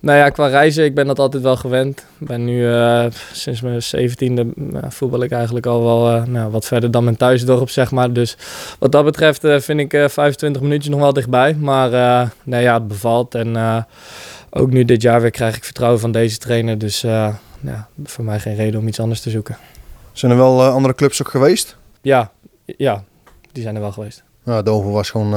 Nou 0.00 0.18
ja, 0.18 0.28
qua 0.28 0.46
reizen, 0.46 0.84
ik 0.84 0.94
ben 0.94 1.06
dat 1.06 1.18
altijd 1.18 1.42
wel 1.42 1.56
gewend. 1.56 2.04
Ik 2.18 2.26
ben 2.26 2.44
nu 2.44 2.72
eh, 2.72 3.06
sinds 3.32 3.60
mijn 3.60 3.82
zeventiende 3.82 4.46
uh, 4.56 4.78
voetbal 4.88 5.22
ik 5.22 5.30
eigenlijk 5.30 5.66
al 5.66 5.82
wel 5.82 6.10
eh, 6.10 6.24
nou, 6.24 6.50
wat 6.50 6.64
verder 6.64 6.90
dan 6.90 7.04
mijn 7.04 7.16
thuisdorp, 7.16 7.70
zeg 7.70 7.90
maar. 7.90 8.12
Dus 8.12 8.36
wat 8.78 8.92
dat 8.92 9.04
betreft 9.04 9.40
vind 9.64 9.80
ik 9.80 9.92
eh 9.92 10.08
25 10.08 10.62
minuutjes 10.62 10.90
nog 10.90 11.00
wel 11.00 11.12
dichtbij. 11.12 11.54
Maar 11.54 11.90
nee, 12.44 12.62
ja, 12.62 12.74
het 12.74 12.88
bevalt. 12.88 13.34
En 13.34 13.84
ook 14.50 14.70
nu 14.70 14.84
dit 14.84 15.02
jaar 15.02 15.20
weer 15.20 15.30
krijg 15.30 15.56
ik 15.56 15.64
vertrouwen 15.64 16.00
van 16.00 16.12
deze 16.12 16.38
trainer. 16.38 16.78
Dus 16.78 17.00
ja, 17.00 17.88
voor 18.04 18.24
mij 18.24 18.38
geen 18.40 18.54
reden 18.56 18.80
om 18.80 18.88
iets 18.88 19.00
anders 19.00 19.20
te 19.20 19.30
zoeken. 19.30 19.56
Zijn 20.12 20.32
er 20.32 20.38
wel 20.38 20.62
andere 20.62 20.94
clubs 20.94 21.22
ook 21.22 21.28
geweest? 21.30 21.76
Ja, 22.02 22.30
ja, 22.64 23.04
die 23.52 23.62
zijn 23.62 23.74
er 23.74 23.80
wel 23.80 23.92
geweest. 23.92 24.22
Nou, 24.44 24.62
Dover 24.62 24.90
was 24.90 25.10
gewoon 25.10 25.32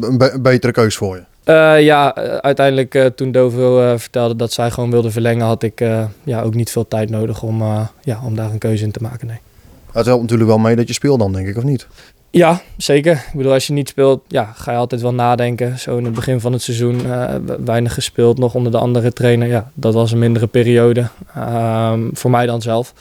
een 0.00 0.18
be- 0.18 0.38
betere 0.40 0.72
keus 0.72 0.96
voor 0.96 1.16
je. 1.16 1.22
Uh, 1.50 1.82
ja, 1.82 2.18
uh, 2.18 2.34
uiteindelijk 2.36 2.94
uh, 2.94 3.06
toen 3.06 3.32
Dovo 3.32 3.96
vertelde 3.96 4.36
dat 4.36 4.52
zij 4.52 4.70
gewoon 4.70 4.90
wilde 4.90 5.10
verlengen, 5.10 5.46
had 5.46 5.62
ik 5.62 5.80
ja, 6.24 6.42
ook 6.42 6.54
niet 6.54 6.70
veel 6.70 6.88
tijd 6.88 7.10
nodig 7.10 7.42
om, 7.42 7.62
ja, 8.02 8.20
om 8.24 8.36
daar 8.36 8.50
een 8.50 8.58
keuze 8.58 8.84
in 8.84 8.90
te 8.90 9.02
maken. 9.02 9.26
Nee. 9.26 9.38
Het 9.92 10.06
helpt 10.06 10.22
natuurlijk 10.22 10.48
wel 10.48 10.58
mee 10.58 10.76
dat 10.76 10.88
je 10.88 10.94
speelt 10.94 11.18
dan, 11.18 11.32
denk 11.32 11.46
ik, 11.46 11.56
of 11.56 11.62
niet? 11.62 11.86
Ja, 12.30 12.60
zeker. 12.76 13.12
Ik 13.12 13.32
bedoel, 13.34 13.52
als 13.52 13.66
je 13.66 13.72
niet 13.72 13.88
speelt, 13.88 14.22
ja, 14.26 14.52
ga 14.54 14.72
je 14.72 14.78
altijd 14.78 15.00
wel 15.00 15.14
nadenken. 15.14 15.78
Zo 15.78 15.96
in 15.96 16.04
het 16.04 16.14
begin 16.14 16.40
van 16.40 16.52
het 16.52 16.62
seizoen 16.62 17.00
uh, 17.06 17.34
weinig 17.64 17.94
gespeeld, 17.94 18.38
nog 18.38 18.54
onder 18.54 18.72
de 18.72 18.78
andere 18.78 19.12
trainer. 19.12 19.48
Ja, 19.48 19.70
dat 19.74 19.94
was 19.94 20.12
een 20.12 20.18
mindere 20.18 20.46
periode. 20.46 21.08
Um, 21.36 22.10
voor 22.12 22.30
mij 22.30 22.46
dan 22.46 22.62
zelf. 22.62 22.92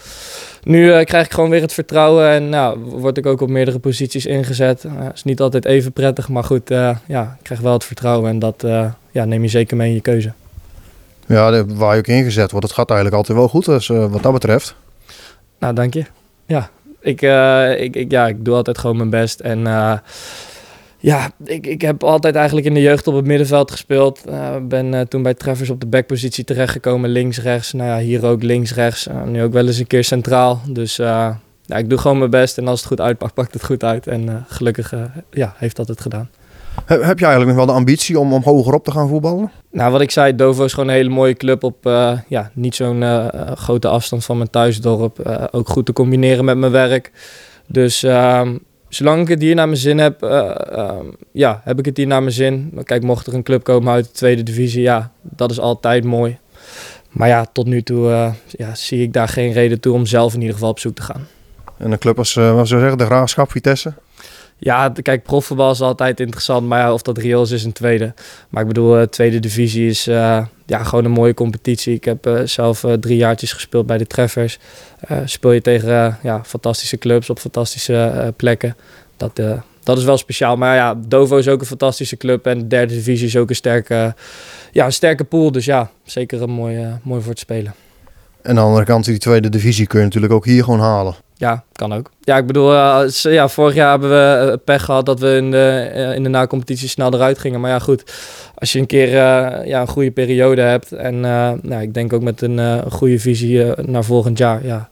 Nu 0.64 0.86
uh, 0.86 1.04
krijg 1.04 1.26
ik 1.26 1.34
gewoon 1.34 1.50
weer 1.50 1.62
het 1.62 1.74
vertrouwen 1.74 2.30
en 2.30 2.50
nou, 2.50 2.80
word 2.80 3.18
ik 3.18 3.26
ook 3.26 3.42
op 3.42 3.50
meerdere 3.50 3.80
posities 3.80 4.26
ingezet. 4.26 4.84
Uh, 4.84 4.92
is 5.14 5.24
niet 5.24 5.42
altijd 5.42 5.66
even 5.66 5.92
prettig, 5.92 6.30
maar 6.30 6.44
goed, 6.44 6.70
ja, 7.08 7.36
ik 7.38 7.44
krijg 7.44 7.62
wel 7.62 7.74
het 7.74 7.84
vertrouwen 7.84 8.30
en 8.30 8.40
dat 8.40 8.66
ja, 9.12 9.26
neem 9.26 9.42
je 9.42 9.50
zeker 9.50 9.78
mee 9.78 9.90
in 9.90 9.96
je 9.96 10.02
keuze. 10.02 10.34
Ja, 11.26 11.66
waar 11.66 11.94
je 11.94 12.00
ook 12.00 12.08
ingezet 12.08 12.52
wordt, 12.52 12.66
het 12.68 12.76
gaat 12.76 12.90
eigenlijk 12.90 13.18
altijd 13.18 13.38
wel 13.38 13.48
goed, 13.48 13.66
dus 13.66 13.88
wat 13.88 14.24
dat 14.24 14.34
betreft. 14.34 14.76
Nou, 15.60 15.74
dank 15.74 15.94
je. 15.94 16.06
Ja, 16.46 16.70
ik, 17.08 17.22
uh, 17.22 17.82
ik, 17.82 17.96
ik, 17.96 18.12
ja, 18.12 18.28
ik 18.28 18.46
doe 18.46 18.56
altijd 18.56 18.78
gewoon 18.78 18.98
mijn 18.98 19.10
best. 19.10 19.40
En 19.40 19.60
uh, 19.60 19.98
ja, 20.98 21.32
ik, 21.44 21.68
ik 21.68 21.82
heb 21.82 22.04
altijd 22.04 22.36
eigenlijk 22.36 22.68
in 22.68 22.74
de 22.74 22.82
jeugd 22.82 23.08
op 23.08 23.16
het 23.16 23.26
middenveld 23.26 23.72
gespeeld. 23.72 24.22
Uh, 24.30 24.56
ben 24.62 25.08
toen 25.08 25.24
bij 25.24 25.34
Treffers 25.34 25.70
op 25.70 25.80
de 25.80 25.88
backpositie 25.88 26.44
terechtgekomen, 26.44 27.10
links, 27.10 27.42
rechts. 27.42 27.74
Nou 27.74 27.90
ja, 27.90 28.00
hier 28.00 28.26
ook 28.26 28.44
links, 28.44 28.74
rechts. 28.74 29.08
nu 29.26 29.44
ook 29.44 29.54
wel 29.54 29.68
eens 29.68 29.78
een 29.78 29.88
keer 29.88 30.04
centraal. 30.04 30.62
Dus 30.70 30.96
ja, 30.96 31.40
ik 31.66 31.90
doe 31.90 31.98
gewoon 31.98 32.18
mijn 32.18 32.30
best. 32.30 32.58
En 32.58 32.68
als 32.68 32.80
het 32.80 32.88
goed 32.88 33.02
uitpakt, 33.02 33.34
pakt 33.34 33.54
het 33.54 33.66
goed 33.66 33.84
uit. 33.84 34.08
En 34.08 34.46
gelukkig 34.48 34.94
ja, 35.32 35.54
heeft 35.58 35.76
dat 35.76 35.88
het 35.88 36.02
gedaan. 36.02 36.30
Heb, 36.86 37.02
heb 37.02 37.20
je 37.20 37.26
eigenlijk 37.26 37.58
nog 37.58 37.66
wel 37.66 37.76
de 37.76 37.80
ambitie 37.80 38.20
om, 38.20 38.34
om 38.34 38.44
hogerop 38.44 38.84
te 38.84 38.92
gaan 38.92 39.08
voetballen? 39.08 39.52
Nou, 39.72 39.92
wat 39.92 40.02
ik 40.02 40.12
zei, 40.12 40.36
Dovo 40.36 40.64
is 40.64 40.74
gewoon 40.74 40.90
een 40.90 40.96
hele 40.96 41.10
mooie 41.10 41.34
club 41.34 41.64
op 41.64 41.86
uh, 41.86 42.20
ja, 42.28 42.52
niet 42.54 42.76
zo'n 42.76 43.02
uh, 43.02 43.28
grote 43.56 43.88
afstand 43.88 44.26
van 44.26 44.38
mijn 44.38 44.50
thuisdorp. 44.50 45.28
Uh, 45.28 45.44
ook 45.52 45.70
goed 45.70 45.86
te 45.86 45.94
combineren 45.94 46.46
met 46.46 46.58
mijn 46.58 46.72
werk. 46.72 47.12
Dus 47.68 48.04
uh, 48.04 48.50
zolang 48.90 49.22
ik 49.22 49.28
het 49.28 49.42
hier 49.42 49.56
naar 49.56 49.68
mijn 49.68 49.80
zin 49.80 49.98
heb, 49.98 50.22
ja, 51.32 51.62
heb 51.64 51.80
ik 51.80 51.86
het 51.86 51.98
hier 51.98 52.08
naar 52.08 52.22
mijn 52.22 52.34
zin. 52.34 52.80
Kijk, 52.84 53.04
mocht 53.04 53.28
er 53.28 53.34
een 53.34 53.44
club 53.44 53.64
komen 53.64 53.94
uit 53.94 54.06
de 54.06 54.12
tweede 54.12 54.44
divisie, 54.44 54.82
ja, 54.82 55.12
dat 55.22 55.52
is 55.52 55.60
altijd 55.60 56.04
mooi. 56.04 56.38
Maar 57.10 57.28
ja, 57.28 57.46
tot 57.52 57.66
nu 57.66 57.82
toe 57.82 58.34
ja, 58.48 58.76
zie 58.76 59.02
ik 59.02 59.14
daar 59.14 59.28
geen 59.28 59.52
reden 59.52 59.80
toe 59.80 59.94
om 59.94 60.06
zelf 60.06 60.34
in 60.34 60.40
ieder 60.40 60.54
geval 60.54 60.70
op 60.70 60.80
zoek 60.80 60.96
te 60.96 61.02
gaan. 61.02 61.28
En 61.78 61.92
een 61.92 61.98
club 61.98 62.18
als, 62.18 62.34
wat 62.34 62.68
zou 62.68 62.80
zeggen, 62.80 62.98
de 62.98 63.06
Graafschap, 63.06 63.52
Vitesse? 63.52 63.94
Ja, 64.60 64.94
kijk, 65.02 65.24
profvoetbal 65.24 65.72
is 65.72 65.82
altijd 65.82 66.20
interessant, 66.20 66.68
maar 66.68 66.94
of 66.94 67.02
dat 67.02 67.18
reëel 67.18 67.42
is, 67.42 67.52
is 67.52 67.64
een 67.64 67.72
tweede. 67.72 68.14
Maar 68.50 68.62
ik 68.62 68.68
bedoel, 68.68 69.00
uh, 69.00 69.04
tweede 69.04 69.40
divisie 69.40 69.90
is 69.90 70.08
uh, 70.08 70.46
ja, 70.66 70.84
gewoon 70.84 71.06
een 71.06 71.12
mooie 71.12 71.34
competitie. 71.34 71.94
Ik 71.94 72.06
heb 72.06 72.28
uh, 72.28 72.42
zelf 72.44 72.86
drie 73.00 73.18
jaartjes 73.18 73.54
gespeeld 73.54 73.86
bij 73.86 73.98
de 73.98 74.08
Treffers. 74.08 74.60
speel 75.26 75.52
je 75.52 75.62
tegen 75.62 76.18
ja, 76.24 76.44
fantastische 76.44 76.98
clubs 76.98 77.30
op 77.30 77.40
fantastische 77.40 78.34
plekken. 78.36 78.76
Dat, 79.18 79.42
dat 79.84 79.98
is 79.98 80.04
wel 80.04 80.18
speciaal. 80.18 80.56
Maar 80.56 80.76
ja, 80.76 80.96
Dovo 81.08 81.38
is 81.38 81.48
ook 81.48 81.60
een 81.60 81.66
fantastische 81.66 82.18
club 82.18 82.46
en 82.46 82.60
de 82.60 82.68
derde 82.68 82.94
divisie 82.94 83.28
is 83.28 83.38
ook 83.38 83.50
een 83.50 83.56
sterke, 83.56 84.16
ja, 84.72 84.86
een 84.86 84.94
sterke 84.94 85.24
pool. 85.24 85.52
Dus 85.52 85.66
ja, 85.66 85.92
zeker 86.04 86.42
een 86.42 86.50
mooi, 86.50 87.00
mooi 87.04 87.22
voor 87.22 87.32
het 87.32 87.40
spelen. 87.40 87.74
En 88.42 88.50
aan 88.50 88.56
de 88.56 88.62
andere 88.62 88.86
kant, 88.86 89.06
die 89.06 89.18
tweede 89.18 89.50
divisie 89.50 89.88
kun 89.88 90.00
je 90.00 90.06
natuurlijk 90.06 90.34
ook 90.34 90.46
hier 90.46 90.64
gewoon 90.64 90.80
halen. 90.80 91.16
Ja, 91.38 91.64
kan 91.72 91.94
ook. 91.94 92.12
Ja, 92.22 92.38
ik 92.38 92.48
bedoel, 92.48 92.74
uh, 92.74 93.04
ja, 93.22 93.48
vorig 93.48 93.76
jaar 93.76 93.90
hebben 93.90 94.10
we 94.10 94.52
uh, 94.52 94.58
pech 94.66 94.84
gehad 94.84 95.06
dat 95.06 95.20
we 95.20 95.36
in 95.36 95.52
de, 95.52 95.92
uh, 95.96 96.16
in 96.16 96.24
de 96.24 96.30
na-competitie 96.30 96.90
snel 96.90 97.14
eruit 97.14 97.38
gingen. 97.38 97.60
Maar 97.60 97.72
ja, 97.72 97.80
goed, 97.80 98.04
als 98.56 98.72
je 98.72 98.80
een 98.80 98.86
keer 98.86 99.10
ja, 99.68 99.82
een 99.82 99.88
goede 99.88 100.12
periode 100.12 100.62
hebt 100.62 100.92
en 100.92 101.20
nou, 101.20 101.82
ik 101.82 101.94
denk 101.94 102.14
ook 102.14 102.22
met 102.22 102.42
een 102.42 102.92
goede 102.92 103.20
visie 103.20 103.66
naar 103.82 104.04
volgend 104.04 104.38
jaar, 104.38 104.66
ja, 104.66 104.90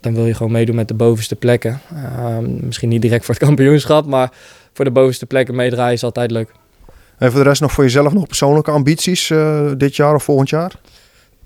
dan 0.00 0.14
wil 0.14 0.26
je 0.26 0.34
gewoon 0.34 0.52
meedoen 0.52 0.74
met 0.74 0.88
de 0.88 0.94
bovenste 0.94 1.36
plekken. 1.36 1.80
Ehm, 1.94 2.66
misschien 2.66 2.88
niet 2.88 3.02
direct 3.02 3.24
voor 3.24 3.34
het 3.34 3.44
kampioenschap, 3.48 4.06
maar 4.06 4.32
voor 4.72 4.84
de 4.84 4.90
bovenste 4.90 5.26
plekken 5.26 5.54
meedraaien 5.54 5.92
is 5.92 6.04
altijd 6.04 6.30
leuk. 6.30 6.52
En 7.18 7.30
voor 7.30 7.42
de 7.42 7.48
rest 7.48 7.60
nog 7.60 7.72
voor 7.72 7.84
jezelf 7.84 8.12
nog 8.12 8.26
persoonlijke 8.26 8.70
ambities 8.70 9.32
dit 9.76 9.96
jaar 9.96 10.14
of 10.14 10.22
volgend 10.22 10.48
jaar? 10.48 10.72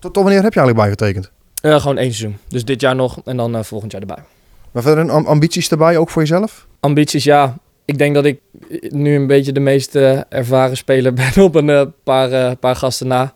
Tot, 0.04 0.12
tot 0.12 0.23
wanneer 0.23 0.42
heb 0.42 0.52
je 0.54 0.61
eigenlijk 0.61 0.88
bijgetekend? 0.96 1.30
Uh, 1.62 1.80
gewoon 1.80 1.99
één 1.99 2.12
seizoen. 2.12 2.38
Dus 2.49 2.64
dit 2.64 2.80
jaar 2.80 2.94
nog 2.94 3.20
en 3.25 3.37
dan 3.37 3.56
uh, 3.56 3.62
volgend 3.62 3.92
jaar 3.92 4.00
erbij. 4.00 4.25
Maar 4.70 4.82
verder 4.82 5.11
ambities 5.11 5.70
erbij, 5.70 5.96
ook 5.96 6.11
voor 6.11 6.23
jezelf? 6.23 6.66
Ambities, 6.80 7.25
ja. 7.25 7.56
Ik 7.84 7.99
denk 7.99 8.14
dat 8.14 8.25
ik 8.25 8.40
nu 8.88 9.14
een 9.14 9.26
beetje 9.26 9.52
de 9.52 9.61
meest 9.61 9.94
ervaren 10.28 10.76
speler 10.76 11.14
ben 11.34 11.44
op 11.44 11.54
een 11.54 11.92
paar, 12.04 12.56
paar 12.56 12.76
gasten 12.76 13.06
na. 13.06 13.34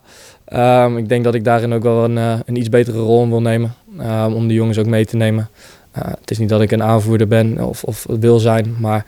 Um, 0.85 0.97
ik 0.97 1.09
denk 1.09 1.23
dat 1.23 1.33
ik 1.33 1.43
daarin 1.43 1.73
ook 1.73 1.83
wel 1.83 2.03
een, 2.03 2.15
een 2.17 2.55
iets 2.55 2.69
betere 2.69 2.99
rol 2.99 3.23
in 3.23 3.29
wil 3.29 3.41
nemen. 3.41 3.73
Um, 3.99 4.33
om 4.33 4.47
de 4.47 4.53
jongens 4.53 4.77
ook 4.77 4.85
mee 4.85 5.05
te 5.05 5.15
nemen. 5.15 5.49
Uh, 5.97 6.03
het 6.19 6.31
is 6.31 6.37
niet 6.37 6.49
dat 6.49 6.61
ik 6.61 6.71
een 6.71 6.83
aanvoerder 6.83 7.27
ben 7.27 7.65
of, 7.67 7.83
of 7.83 8.05
wil 8.19 8.39
zijn, 8.39 8.75
maar 8.79 9.05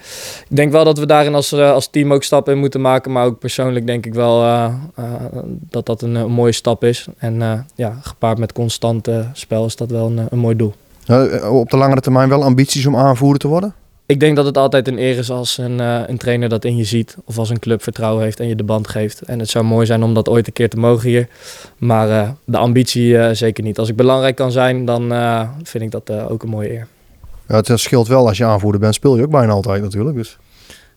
ik 0.49 0.55
denk 0.55 0.71
wel 0.71 0.83
dat 0.83 0.97
we 0.97 1.05
daarin 1.05 1.35
als, 1.35 1.53
uh, 1.53 1.71
als 1.71 1.87
team 1.87 2.13
ook 2.13 2.23
stappen 2.23 2.53
in 2.53 2.59
moeten 2.59 2.81
maken. 2.81 3.11
Maar 3.11 3.25
ook 3.25 3.39
persoonlijk 3.39 3.85
denk 3.85 4.05
ik 4.05 4.13
wel 4.13 4.43
uh, 4.43 4.73
dat 5.69 5.85
dat 5.85 6.01
een, 6.01 6.31
mooie 6.31 6.51
stap 6.51 6.83
is. 6.83 7.07
En 7.17 7.65
ja, 7.75 7.97
gepaard 8.01 8.37
met 8.37 8.53
constant 8.53 9.09
spel 9.33 9.65
is 9.65 9.75
dat 9.75 9.89
wel 9.89 10.05
een, 10.07 10.27
een 10.29 10.39
mooi 10.39 10.55
doel. 10.55 10.73
op 11.49 11.69
de 11.69 11.77
langere 11.77 12.01
termijn 12.01 12.29
wel 12.29 12.43
ambities 12.43 12.85
om 12.85 12.95
aanvoerder 12.95 13.39
te 13.39 13.47
worden? 13.47 13.73
Ik 14.11 14.19
denk 14.19 14.35
dat 14.35 14.45
het 14.45 14.57
altijd 14.57 14.87
een 14.87 14.99
eer 14.99 15.17
is 15.17 15.29
als 15.29 15.57
een, 15.57 15.79
uh, 15.79 16.01
een 16.05 16.17
trainer 16.17 16.49
dat 16.49 16.65
in 16.65 16.77
je 16.77 16.83
ziet. 16.83 17.17
Of 17.25 17.37
als 17.37 17.49
een 17.49 17.59
club 17.59 17.83
vertrouwen 17.83 18.23
heeft 18.23 18.39
en 18.39 18.47
je 18.47 18.55
de 18.55 18.63
band 18.63 18.87
geeft. 18.87 19.21
En 19.21 19.39
het 19.39 19.49
zou 19.49 19.65
mooi 19.65 19.85
zijn 19.85 20.03
om 20.03 20.13
dat 20.13 20.29
ooit 20.29 20.47
een 20.47 20.53
keer 20.53 20.69
te 20.69 20.77
mogen 20.77 21.09
hier. 21.09 21.27
Maar 21.77 22.09
uh, 22.09 22.29
de 22.45 22.57
ambitie 22.57 23.07
uh, 23.07 23.29
zeker 23.31 23.63
niet. 23.63 23.79
Als 23.79 23.89
ik 23.89 23.95
belangrijk 23.95 24.35
kan 24.35 24.51
zijn, 24.51 24.85
dan 24.85 25.13
vind 25.63 25.83
ik 25.83 25.91
dat 25.91 26.11
ook 26.11 26.43
een 26.43 26.49
mooie 26.49 26.71
eer. 26.71 26.87
Ja, 27.47 27.55
het 27.55 27.71
scheelt 27.79 28.07
wel 28.07 28.27
als 28.27 28.37
je 28.37 28.45
aanvoerder 28.45 28.81
bent, 28.81 28.93
speel 28.93 29.17
je 29.17 29.23
ook 29.23 29.31
bijna 29.31 29.51
altijd 29.51 29.81
natuurlijk. 29.81 30.17
Dus. 30.17 30.37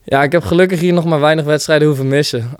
Ja, 0.05 0.23
ik 0.23 0.33
heb 0.33 0.43
gelukkig 0.43 0.81
hier 0.81 0.93
nog 0.93 1.05
maar 1.05 1.21
weinig 1.21 1.45
wedstrijden 1.45 1.89
hoeven 1.89 2.09
missen. 2.09 2.51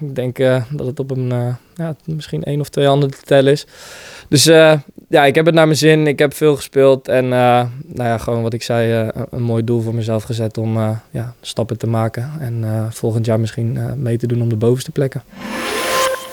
ik 0.00 0.14
denk 0.14 0.36
dat 0.70 0.86
het 0.86 0.98
op 0.98 1.10
een, 1.10 1.56
ja, 1.74 1.96
misschien 2.04 2.42
één 2.42 2.60
of 2.60 2.68
twee 2.68 2.86
handen 2.86 3.10
te 3.10 3.22
tellen 3.24 3.52
is. 3.52 3.66
Dus 4.28 4.50
ja, 5.12 5.24
ik 5.24 5.34
heb 5.34 5.46
het 5.46 5.54
naar 5.54 5.66
mijn 5.66 5.78
zin. 5.78 6.06
Ik 6.06 6.18
heb 6.18 6.34
veel 6.34 6.56
gespeeld. 6.56 7.08
En 7.08 7.24
uh, 7.24 7.30
nou 7.30 8.08
ja, 8.08 8.18
gewoon 8.18 8.42
wat 8.42 8.52
ik 8.52 8.62
zei, 8.62 9.02
uh, 9.02 9.08
een 9.30 9.42
mooi 9.42 9.64
doel 9.64 9.80
voor 9.80 9.94
mezelf 9.94 10.22
gezet 10.22 10.58
om 10.58 10.78
ja, 11.10 11.34
stappen 11.40 11.78
te 11.78 11.86
maken. 11.86 12.30
En 12.40 12.64
volgend 12.90 13.26
jaar 13.26 13.40
misschien 13.40 13.78
mee 13.96 14.16
te 14.16 14.26
doen 14.26 14.42
om 14.42 14.48
de 14.48 14.56
bovenste 14.56 14.90
plekken. 14.90 15.22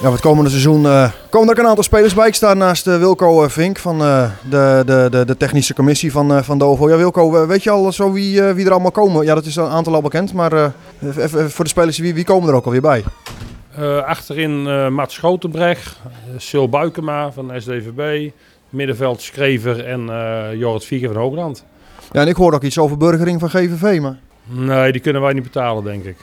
Ja, 0.01 0.12
het 0.12 0.21
komende 0.21 0.50
seizoen 0.50 0.88
komen 1.29 1.53
er 1.53 1.59
een 1.59 1.69
aantal 1.69 1.83
spelers 1.83 2.13
bij. 2.13 2.27
Ik 2.27 2.36
sta 2.36 2.53
naast 2.53 2.86
Wilco 2.86 3.48
Vink 3.48 3.77
van 3.77 4.00
de, 4.00 4.29
de, 4.86 5.09
de, 5.12 5.25
de 5.25 5.38
technische 5.38 5.74
commissie 5.74 6.12
van, 6.12 6.43
van 6.43 6.57
Dovo. 6.57 6.89
Ja, 6.89 6.98
Wilco, 6.98 7.48
weet 7.48 7.63
je 7.63 7.69
al 7.69 7.91
zo 7.91 8.12
wie, 8.12 8.41
wie 8.41 8.65
er 8.65 8.71
allemaal 8.71 8.91
komen? 8.91 9.25
Ja, 9.25 9.36
dat 9.36 9.45
is 9.45 9.55
een 9.55 9.65
aantal 9.65 9.93
al 9.93 10.01
bekend. 10.01 10.33
Maar 10.33 10.71
even 11.17 11.51
voor 11.51 11.63
de 11.63 11.69
spelers, 11.69 11.98
wie, 11.98 12.13
wie 12.13 12.25
komen 12.25 12.50
er 12.50 12.55
ook 12.55 12.65
alweer 12.65 12.81
bij? 12.81 13.03
Uh, 13.79 14.03
achterin 14.03 14.65
uh, 14.67 14.88
Mats 14.88 15.15
Schotenbrecht, 15.15 16.00
Sil 16.48 16.67
Buikema 16.69 17.31
van 17.31 17.51
SDVB, 17.57 18.31
middenveld 18.69 19.21
Skrever 19.21 19.85
en 19.85 20.01
uh, 20.09 20.53
Jorrit 20.53 20.85
Vieger 20.85 21.07
van 21.13 21.21
Hoogland. 21.21 21.65
Ja, 22.11 22.21
en 22.21 22.27
ik 22.27 22.35
hoor 22.35 22.53
ook 22.53 22.63
iets 22.63 22.77
over 22.77 22.97
burgering 22.97 23.39
van 23.39 23.49
GVV, 23.49 23.99
maar... 24.01 24.19
Nee, 24.45 24.91
die 24.91 25.01
kunnen 25.01 25.21
wij 25.21 25.33
niet 25.33 25.43
betalen, 25.43 25.83
denk 25.83 26.03
ik. 26.03 26.17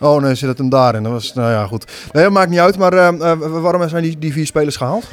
Oh, 0.00 0.22
nee, 0.22 0.34
zit 0.34 0.48
het 0.48 0.58
hem 0.58 0.68
daarin. 0.68 1.02
Dat 1.02 1.12
was, 1.12 1.34
nou 1.34 1.50
ja, 1.50 1.66
goed. 1.66 1.92
Nee, 2.12 2.22
dat 2.22 2.32
maakt 2.32 2.50
niet 2.50 2.58
uit, 2.58 2.78
maar 2.78 3.18
waarom 3.60 3.88
zijn 3.88 4.02
die, 4.02 4.18
die 4.18 4.32
vier 4.32 4.46
spelers 4.46 4.76
gehaald? 4.76 5.08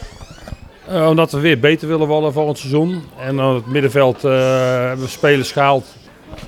omdat 1.08 1.32
we 1.32 1.40
weer 1.40 1.60
beter 1.60 1.88
willen 1.88 2.08
worden 2.08 2.34
volgend 2.34 2.58
seizoen. 2.58 3.04
En 3.20 3.36
dan 3.36 3.56
het 3.56 3.66
middenveld 3.66 4.22
hebben 4.22 5.00
we 5.00 5.08
spelers 5.08 5.52
gehaald 5.52 5.86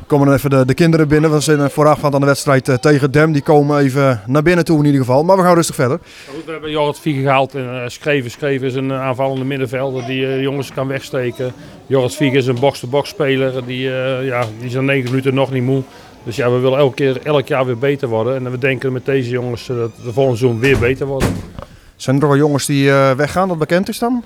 komen 0.08 0.28
dan 0.28 0.36
even 0.36 0.50
de, 0.50 0.66
de 0.66 0.74
kinderen 0.74 1.08
binnen. 1.08 1.32
We 1.32 1.40
zijn 1.40 1.70
voorafgaand 1.70 2.14
aan 2.14 2.20
de 2.20 2.26
wedstrijd 2.26 2.68
uh, 2.68 2.76
tegen 2.76 3.12
Dem. 3.12 3.32
Die 3.32 3.42
komen 3.42 3.80
even 3.80 4.22
naar 4.28 4.44
binnen 4.44 4.66
toe 4.66 4.80
in 4.80 4.86
ieder 4.86 5.00
geval. 5.00 5.24
Maar 5.24 5.38
we 5.38 5.44
gaan 5.44 5.56
rustig 5.56 5.76
verder. 5.76 6.00
Goed, 6.36 6.46
we 6.46 6.52
hebben 6.52 6.72
Jorrit 6.72 7.00
Viege 7.00 7.22
gehaald. 7.22 7.56
En 7.56 7.64
uh, 7.64 7.82
Schreven. 7.88 8.32
Schreven 8.32 8.68
is 8.68 8.76
een 8.76 8.94
aanvallende 8.94 9.46
middenvelder 9.46 10.06
die 10.06 10.22
uh, 10.22 10.42
jongens 10.42 10.74
kan 10.74 10.88
wegsteken. 10.88 11.54
Jorrit 11.88 12.16
Viege 12.16 12.38
is 12.38 12.48
een 12.48 12.60
box-to-box 12.60 13.10
speler. 13.10 13.66
Die, 13.66 13.90
ja, 14.24 14.46
die 14.60 14.70
is 14.70 14.78
aan 14.78 14.86
9 14.86 15.10
minuten 15.10 15.34
nog 15.34 15.52
niet 15.52 15.64
moe. 15.64 15.84
Dus 16.24 16.36
ja, 16.36 16.52
we 16.52 16.60
willen 16.60 16.80
elke 16.80 16.96
keer, 16.96 17.20
elk 17.24 17.48
jaar 17.48 17.66
weer 17.66 17.78
beter 17.78 18.08
worden. 18.08 18.36
En 18.36 18.52
we 18.52 18.58
denken 18.58 18.92
met 18.92 19.06
deze 19.06 19.30
jongens 19.30 19.68
dat 19.68 19.92
de 20.04 20.14
volgende 20.14 20.38
seizoen 20.38 20.60
weer 20.60 20.80
beter 20.80 21.06
worden. 21.06 21.30
Zijn 21.96 22.16
er 22.16 22.22
nog 22.22 22.32
wel 22.32 22.40
jongens 22.40 22.66
die 22.66 22.92
weggaan, 22.92 23.48
dat 23.48 23.58
bekend 23.58 23.90
is 23.90 24.00
dan? 24.00 24.24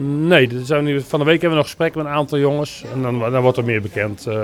Nee, 0.00 0.48
zijn 0.62 1.02
van 1.02 1.18
de 1.18 1.24
week 1.24 1.40
hebben 1.40 1.50
we 1.50 1.56
nog 1.56 1.64
gesprekken 1.64 2.02
met 2.02 2.12
een 2.12 2.18
aantal 2.18 2.38
jongens. 2.38 2.84
En 2.94 3.02
dan, 3.02 3.18
dan 3.18 3.42
wordt 3.42 3.58
er 3.58 3.64
meer 3.64 3.82
bekend 3.82 4.26
uh, 4.28 4.34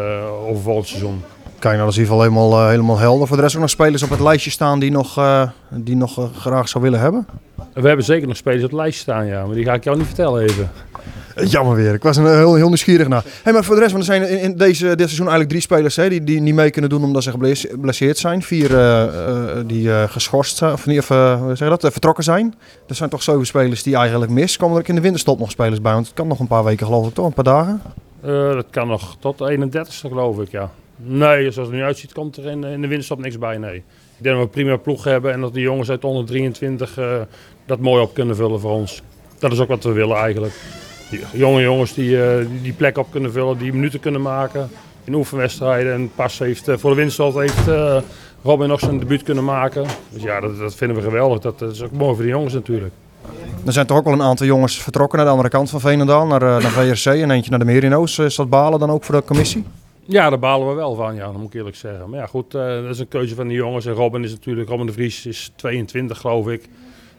over 0.49 0.63
volgend 0.63 0.87
seizoen. 0.87 1.23
Kijk, 1.59 1.75
nou, 1.75 1.79
dat 1.79 1.89
is 1.89 1.97
in 1.97 2.03
ieder 2.03 2.17
geval 2.17 2.33
helemaal, 2.33 2.63
uh, 2.63 2.69
helemaal 2.69 2.99
helder. 2.99 3.27
Voor 3.27 3.37
de 3.37 3.43
rest 3.43 3.55
ook 3.55 3.61
nog 3.61 3.71
spelers 3.71 4.03
op 4.03 4.11
het 4.11 4.21
lijstje 4.21 4.51
staan 4.51 4.79
die 4.79 4.91
nog, 4.91 5.19
uh, 5.19 5.49
die 5.71 5.97
nog 5.97 6.31
graag 6.35 6.69
zou 6.69 6.85
willen 6.85 7.01
hebben? 7.01 7.27
We 7.73 7.87
hebben 7.87 8.05
zeker 8.05 8.29
nog 8.29 8.37
spelers 8.37 8.65
op 8.65 8.71
het 8.71 8.79
lijstje 8.79 9.03
staan, 9.03 9.27
ja. 9.27 9.47
Maar 9.47 9.55
die 9.55 9.65
ga 9.65 9.75
ik 9.75 9.85
jou 9.85 9.97
niet 9.97 10.07
vertellen 10.07 10.43
even. 10.43 10.71
Jammer 11.45 11.75
weer. 11.75 11.95
Ik 11.95 12.03
was 12.03 12.17
een, 12.17 12.27
heel, 12.27 12.55
heel 12.55 12.67
nieuwsgierig 12.67 13.09
naar. 13.09 13.25
Hey, 13.43 13.53
maar 13.53 13.65
voor 13.65 13.75
de 13.75 13.81
rest, 13.81 13.93
want 13.93 14.09
er 14.09 14.15
zijn 14.15 14.41
in, 14.41 14.57
deze, 14.57 14.87
dit 14.87 14.99
seizoen 14.99 15.29
eigenlijk 15.29 15.49
drie 15.49 15.63
spelers 15.63 15.97
hè, 15.97 16.09
die, 16.09 16.25
die 16.25 16.41
niet 16.41 16.55
mee 16.55 16.71
kunnen 16.71 16.91
doen 16.91 17.05
omdat 17.05 17.23
ze 17.23 17.31
geblesseerd 17.31 18.19
zijn. 18.19 18.43
Vier 18.43 18.71
uh, 18.71 18.79
uh, 18.79 19.63
die 19.67 20.09
geschorst 20.09 20.57
zijn, 20.57 20.73
of 20.73 20.87
niet, 20.87 21.09
hoe 21.09 21.53
zeg 21.55 21.69
dat, 21.69 21.93
vertrokken 21.93 22.25
zijn. 22.25 22.55
Er 22.89 22.95
zijn 22.95 23.11
toch 23.11 23.23
zeven 23.23 23.47
spelers 23.47 23.83
die 23.83 23.97
eigenlijk 23.97 24.31
mis. 24.31 24.57
Komen 24.57 24.83
er 24.83 24.89
in 24.89 24.95
de 24.95 25.01
winterstop 25.01 25.39
nog 25.39 25.51
spelers 25.51 25.81
bij? 25.81 25.93
Want 25.93 26.07
het 26.07 26.15
kan 26.15 26.29
nog 26.29 26.39
een 26.39 26.47
paar 26.47 26.65
weken 26.65 26.87
geloof 26.87 27.09
ik 27.09 27.15
toch, 27.15 27.27
een 27.27 27.33
paar 27.33 27.45
dagen? 27.45 27.83
dat 28.55 28.67
kan 28.71 28.89
nog 28.89 29.17
tot 29.21 29.39
de 29.39 29.69
31ste 29.69 30.09
geloof 30.09 30.39
ik, 30.39 30.51
ja. 30.51 30.71
Nee, 30.97 31.51
zoals 31.51 31.69
het 31.69 31.77
nu 31.77 31.83
uitziet 31.83 32.13
komt 32.13 32.37
er 32.37 32.47
in, 32.47 32.65
in 32.65 32.81
de 32.81 32.87
winterstop 32.87 33.19
niks 33.19 33.39
bij, 33.39 33.59
nee. 33.59 33.77
Ik 33.77 34.25
denk 34.25 34.37
dat 34.37 34.37
we 34.37 34.43
een 34.43 34.65
prima 34.65 34.77
ploeg 34.77 35.05
hebben 35.05 35.33
en 35.33 35.41
dat 35.41 35.55
die 35.55 35.63
jongens 35.63 35.91
uit 35.91 36.05
onder 36.05 36.27
23 36.27 36.99
dat 37.67 37.79
mooi 37.79 38.03
op 38.03 38.15
kunnen 38.15 38.37
vullen 38.37 38.61
voor 38.61 38.71
ons. 38.71 39.03
Dat 39.39 39.53
is 39.53 39.61
ook 39.61 39.69
wat 39.69 39.85
we 39.85 39.93
willen 39.93 40.17
eigenlijk 40.17 40.55
jonge 41.33 41.63
jongens 41.63 41.95
die, 41.95 42.11
uh, 42.11 42.47
die 42.63 42.73
plek 42.73 42.99
op 42.99 43.11
kunnen 43.11 43.33
vullen, 43.33 43.59
die 43.59 43.73
minuten 43.73 44.01
kunnen 44.01 44.23
maken 44.23 44.71
in 45.05 45.15
oefenwedstrijden. 45.15 45.93
En 45.93 46.11
pas 46.15 46.39
heeft, 46.39 46.69
uh, 46.69 46.77
voor 46.77 46.91
de 46.91 46.97
winststad 46.97 47.35
heeft 47.35 47.69
uh, 47.69 47.97
Robin 48.43 48.69
nog 48.69 48.81
zijn 48.81 48.99
debuut 48.99 49.23
kunnen 49.23 49.45
maken. 49.45 49.87
Dus 50.11 50.23
ja, 50.23 50.41
dat, 50.41 50.59
dat 50.59 50.75
vinden 50.75 50.97
we 50.97 51.03
geweldig. 51.03 51.39
Dat, 51.39 51.59
dat, 51.59 51.73
is 51.73 51.83
ook 51.83 51.93
mooi 51.93 52.15
voor 52.15 52.25
de 52.25 52.31
jongens 52.31 52.55
natuurlijk. 52.55 52.93
Er 53.67 53.73
zijn 53.73 53.87
toch 53.87 53.97
ook 53.97 54.05
wel 54.05 54.13
een 54.13 54.23
aantal 54.23 54.47
jongens 54.47 54.83
vertrokken 54.83 55.17
naar 55.17 55.27
de 55.27 55.33
andere 55.33 55.51
kant 55.51 55.71
van 55.71 55.81
Veenendaal, 55.81 56.27
naar, 56.27 56.41
naar 56.41 56.61
VRC 56.61 57.05
en 57.07 57.31
eentje 57.31 57.51
naar 57.51 57.59
de 57.59 57.65
Merino's. 57.65 58.19
Is 58.19 58.37
dat 58.37 58.51
balen 58.51 58.79
dan 58.79 58.91
ook 58.91 59.05
voor 59.05 59.15
de 59.15 59.25
commissie? 59.25 59.65
Ja, 60.05 60.31
daar 60.31 60.39
balen 60.39 60.69
we 60.69 60.75
wel 60.75 60.95
van, 60.95 61.15
ja, 61.15 61.25
dat 61.25 61.37
moet 61.37 61.47
ik 61.47 61.55
eerlijk 61.55 61.77
zeggen. 61.77 62.11
Maar 62.11 62.19
ja, 62.19 62.27
goed, 62.27 62.51
dat 62.51 62.85
is 62.85 62.99
een 62.99 63.09
keuze 63.09 63.35
van 63.35 63.49
de 63.49 63.55
jongens. 63.55 63.87
En 63.87 63.93
Robin 63.93 64.25
is 64.25 64.31
natuurlijk, 64.31 64.69
Robin 64.69 64.87
de 64.87 64.93
Vries 64.93 65.27
is 65.27 65.53
22 65.57 66.19
geloof 66.19 66.49
ik. 66.49 66.69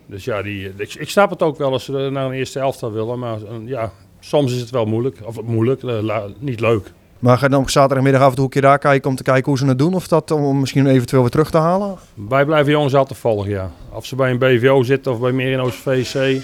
Dus 0.09 0.23
ja, 0.23 0.41
die, 0.41 0.71
ik, 0.77 0.93
ik 0.93 1.09
snap 1.09 1.29
het 1.29 1.41
ook 1.41 1.57
wel 1.57 1.71
als 1.71 1.83
ze 1.83 1.91
naar 1.91 2.25
een 2.25 2.31
eerste 2.31 2.59
elftal 2.59 2.91
willen. 2.91 3.19
Maar 3.19 3.35
eh, 3.35 3.55
ja, 3.65 3.91
soms 4.19 4.53
is 4.53 4.59
het 4.59 4.69
wel 4.69 4.85
moeilijk. 4.85 5.17
Of 5.23 5.41
moeilijk, 5.41 5.83
uh, 5.83 6.23
niet 6.39 6.59
leuk. 6.59 6.91
Maar 7.19 7.37
ga 7.37 7.45
je 7.45 7.51
dan 7.51 7.61
op 7.61 7.69
zaterdagmiddag 7.69 8.21
af 8.21 8.29
en 8.29 8.35
toe 8.35 8.43
een 8.43 8.49
keer 8.49 8.61
daar 8.61 8.79
kijken 8.79 9.09
om 9.09 9.15
te 9.15 9.23
kijken 9.23 9.45
hoe 9.45 9.57
ze 9.57 9.65
het 9.65 9.77
doen? 9.77 9.93
Of 9.93 10.07
dat 10.07 10.31
om 10.31 10.59
misschien 10.59 10.87
eventueel 10.87 11.21
weer 11.21 11.31
terug 11.31 11.51
te 11.51 11.57
halen? 11.57 11.95
Wij 12.13 12.45
blijven 12.45 12.71
jongens 12.71 12.95
altijd 12.95 13.19
volgen, 13.19 13.49
ja. 13.49 13.71
Of 13.91 14.05
ze 14.05 14.15
bij 14.15 14.31
een 14.31 14.37
BVO 14.37 14.83
zitten 14.83 15.11
of 15.11 15.19
bij 15.19 15.31
Merino's 15.31 15.75
VC. 15.75 16.41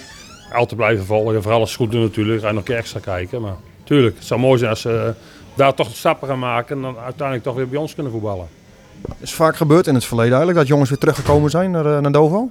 Altijd 0.52 0.76
blijven 0.76 1.04
volgen. 1.04 1.42
Vooral 1.42 1.60
als 1.60 1.70
ze 1.70 1.76
goed 1.76 1.90
doen 1.90 2.02
natuurlijk. 2.02 2.40
Ga 2.40 2.46
je 2.46 2.52
nog 2.52 2.62
een 2.62 2.68
keer 2.68 2.78
extra 2.78 3.00
kijken. 3.00 3.40
Maar 3.40 3.56
tuurlijk, 3.84 4.16
het 4.16 4.24
zou 4.24 4.40
mooi 4.40 4.58
zijn 4.58 4.70
als 4.70 4.80
ze 4.80 5.14
daar 5.54 5.74
toch 5.74 5.88
stappen 5.94 6.28
gaan 6.28 6.38
maken. 6.38 6.76
En 6.76 6.82
dan 6.82 6.98
uiteindelijk 6.98 7.46
toch 7.46 7.54
weer 7.54 7.68
bij 7.68 7.78
ons 7.78 7.94
kunnen 7.94 8.12
voetballen. 8.12 8.46
Is 9.18 9.34
vaak 9.34 9.56
gebeurd 9.56 9.86
in 9.86 9.94
het 9.94 10.04
verleden 10.04 10.32
eigenlijk 10.32 10.58
dat 10.58 10.68
jongens 10.68 10.88
weer 10.88 10.98
teruggekomen 10.98 11.50
zijn 11.50 11.70
naar, 11.70 11.86
eh, 11.86 11.98
naar 11.98 12.12
Dovo? 12.12 12.50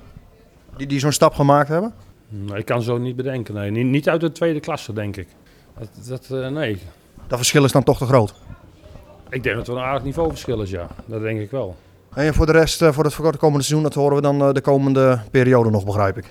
Die, 0.77 0.88
die 0.88 1.00
zo'n 1.00 1.12
stap 1.12 1.34
gemaakt 1.34 1.70
hebben? 1.70 1.94
Nee, 2.29 2.58
ik 2.58 2.65
kan 2.65 2.82
zo 2.82 2.98
niet 2.98 3.15
bedenken. 3.15 3.53
Nee. 3.53 3.72
Niet 3.72 4.10
uit 4.10 4.22
de 4.22 4.32
tweede 4.32 4.60
klasse, 4.60 4.94
denk 4.94 5.17
ik. 5.17 5.27
Dat, 5.79 5.89
dat, 6.08 6.29
uh, 6.32 6.48
nee. 6.48 6.77
Dat 7.27 7.38
verschil 7.38 7.63
is 7.63 7.72
dan 7.72 7.84
toch 7.84 7.98
te 7.98 8.05
groot? 8.05 8.34
Ik 9.29 9.44
denk 9.44 9.55
dat 9.55 9.67
er 9.67 9.74
een 9.74 9.84
aardig 9.84 10.03
niveauverschil 10.03 10.62
is, 10.62 10.70
ja. 10.70 10.88
Dat 11.05 11.22
denk 11.22 11.39
ik 11.39 11.51
wel. 11.51 11.75
En 12.13 12.34
voor 12.34 12.46
de 12.46 12.51
rest, 12.51 12.82
uh, 12.82 12.91
voor 12.91 13.03
het 13.05 13.38
komende 13.38 13.63
seizoen, 13.63 13.84
dat 13.84 13.94
horen 13.94 14.15
we 14.15 14.22
dan 14.22 14.41
uh, 14.41 14.53
de 14.53 14.62
komende 14.62 15.20
periode 15.32 15.70
nog, 15.70 15.86
begrijp 15.86 16.17
ik? 16.17 16.25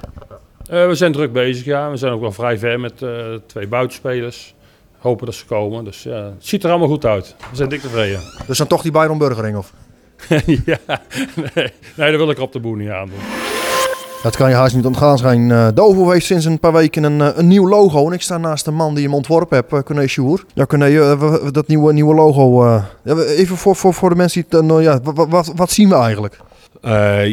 we 0.65 0.95
zijn 0.95 1.13
druk 1.13 1.33
bezig, 1.33 1.65
ja. 1.65 1.91
We 1.91 1.97
zijn 1.97 2.13
ook 2.13 2.21
wel 2.21 2.33
vrij 2.33 2.59
ver 2.59 2.81
met 2.81 3.05
twee 3.47 3.69
buitenspelers. 3.69 4.55
Hopen 4.99 5.27
dat 5.27 5.35
ze 5.35 5.47
komen. 5.47 5.85
Dus 5.85 6.03
ja, 6.03 6.23
het 6.23 6.35
ziet 6.39 6.65
er 6.65 6.71
allemaal 6.71 6.89
goed 6.89 7.05
uit. 7.05 7.37
We 7.51 7.57
zijn 7.57 7.69
dik 7.69 7.81
tevreden. 7.81 8.21
Dus 8.47 8.59
dan 8.59 8.67
toch 8.67 8.83
die 8.83 8.93
Byron 8.93 9.19
Burgering, 9.19 9.57
of? 9.57 9.73
ja, 10.65 10.79
nee. 11.55 11.73
nee, 11.97 12.11
dat 12.11 12.17
wil 12.17 12.31
ik 12.31 12.39
op 12.39 12.53
de 12.53 12.61
boer 12.61 12.77
niet 12.77 12.91
aan 12.91 13.09
doen. 13.09 13.44
Dat 14.25 14.37
kan 14.37 14.49
je 14.49 14.55
haast 14.55 14.75
niet 14.75 14.87
ontgaan 14.87 15.19
zijn. 15.19 15.49
Uh, 15.49 15.69
Dovo 15.75 16.11
heeft 16.11 16.27
sinds 16.27 16.45
een 16.45 16.59
paar 16.59 16.73
weken 16.73 17.03
een, 17.03 17.21
eh, 17.21 17.29
een 17.35 17.49
nieuw 17.49 17.69
logo. 17.69 18.07
En 18.07 18.13
ik 18.13 18.23
sta 18.23 18.39
naast 18.39 18.65
de 18.65 18.71
man 18.71 18.95
die 18.95 19.05
hem 19.05 19.15
ontworpen 19.15 19.57
heeft, 19.57 19.73
uh, 19.73 19.81
Corné 19.81 20.07
Sjoer. 20.07 20.45
Ja, 20.55 20.67
Corné, 20.67 21.17
dat 21.51 21.67
nieuwe, 21.67 21.93
nieuwe 21.93 22.15
logo. 22.15 22.77
even 23.05 23.57
voor, 23.57 23.77
voor, 23.77 23.95
voor 23.95 24.09
de 24.09 24.17
mensen 24.17 24.45
die... 24.49 24.63
nou 24.63 24.83
ja, 24.83 25.01
wat, 25.03 25.29
wat, 25.29 25.53
wat 25.57 25.71
zien 25.71 25.89
we 25.89 25.95
eigenlijk? 25.95 26.39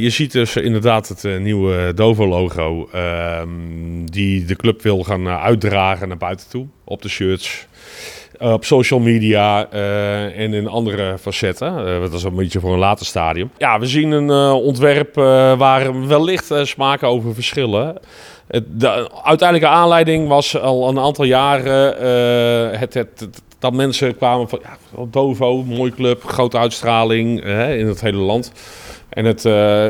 je 0.01 0.09
ziet 0.09 0.31
dus 0.31 0.55
inderdaad 0.55 1.07
het 1.07 1.39
nieuwe 1.39 1.93
Dovo-logo 1.93 2.89
ehm, 2.91 3.49
die 4.05 4.45
de 4.45 4.55
club 4.55 4.81
wil 4.81 5.03
gaan 5.03 5.27
uitdragen 5.27 6.07
naar 6.07 6.17
buiten 6.17 6.49
toe 6.49 6.67
op 6.83 7.01
de 7.01 7.09
shirts. 7.09 7.67
Eh, 8.39 8.53
op 8.53 8.65
social 8.65 8.99
media 8.99 9.73
uh, 9.73 10.39
en 10.39 10.53
in 10.53 10.67
andere 10.67 11.17
facetten. 11.17 11.87
Uh, 11.87 12.01
dat 12.01 12.13
is 12.13 12.23
een 12.23 12.35
beetje 12.35 12.59
voor 12.59 12.73
een 12.73 12.79
later 12.79 13.05
stadium. 13.05 13.51
Ja, 13.57 13.79
we 13.79 13.85
zien 13.85 14.11
een 14.11 14.29
ontwerp 14.53 15.15
waar 15.57 16.07
wellicht 16.07 16.53
smaken 16.63 17.07
over 17.07 17.33
verschillen. 17.33 17.97
de 18.47 19.09
uiteindelijke 19.23 19.75
aanleiding 19.75 20.27
was 20.27 20.59
al 20.59 20.89
een 20.89 20.99
aantal 20.99 21.25
jaren 21.25 21.97
het, 22.79 22.93
het, 22.93 23.29
dat 23.59 23.73
mensen 23.73 24.17
kwamen 24.17 24.49
van 24.49 24.59
ja, 24.63 25.05
Dovo, 25.11 25.63
mooie 25.63 25.91
club, 25.91 26.23
grote 26.23 26.57
uitstraling 26.57 27.43
in 27.77 27.87
het 27.87 28.01
hele 28.01 28.17
land. 28.17 28.51
En 29.09 29.25
het 29.25 29.43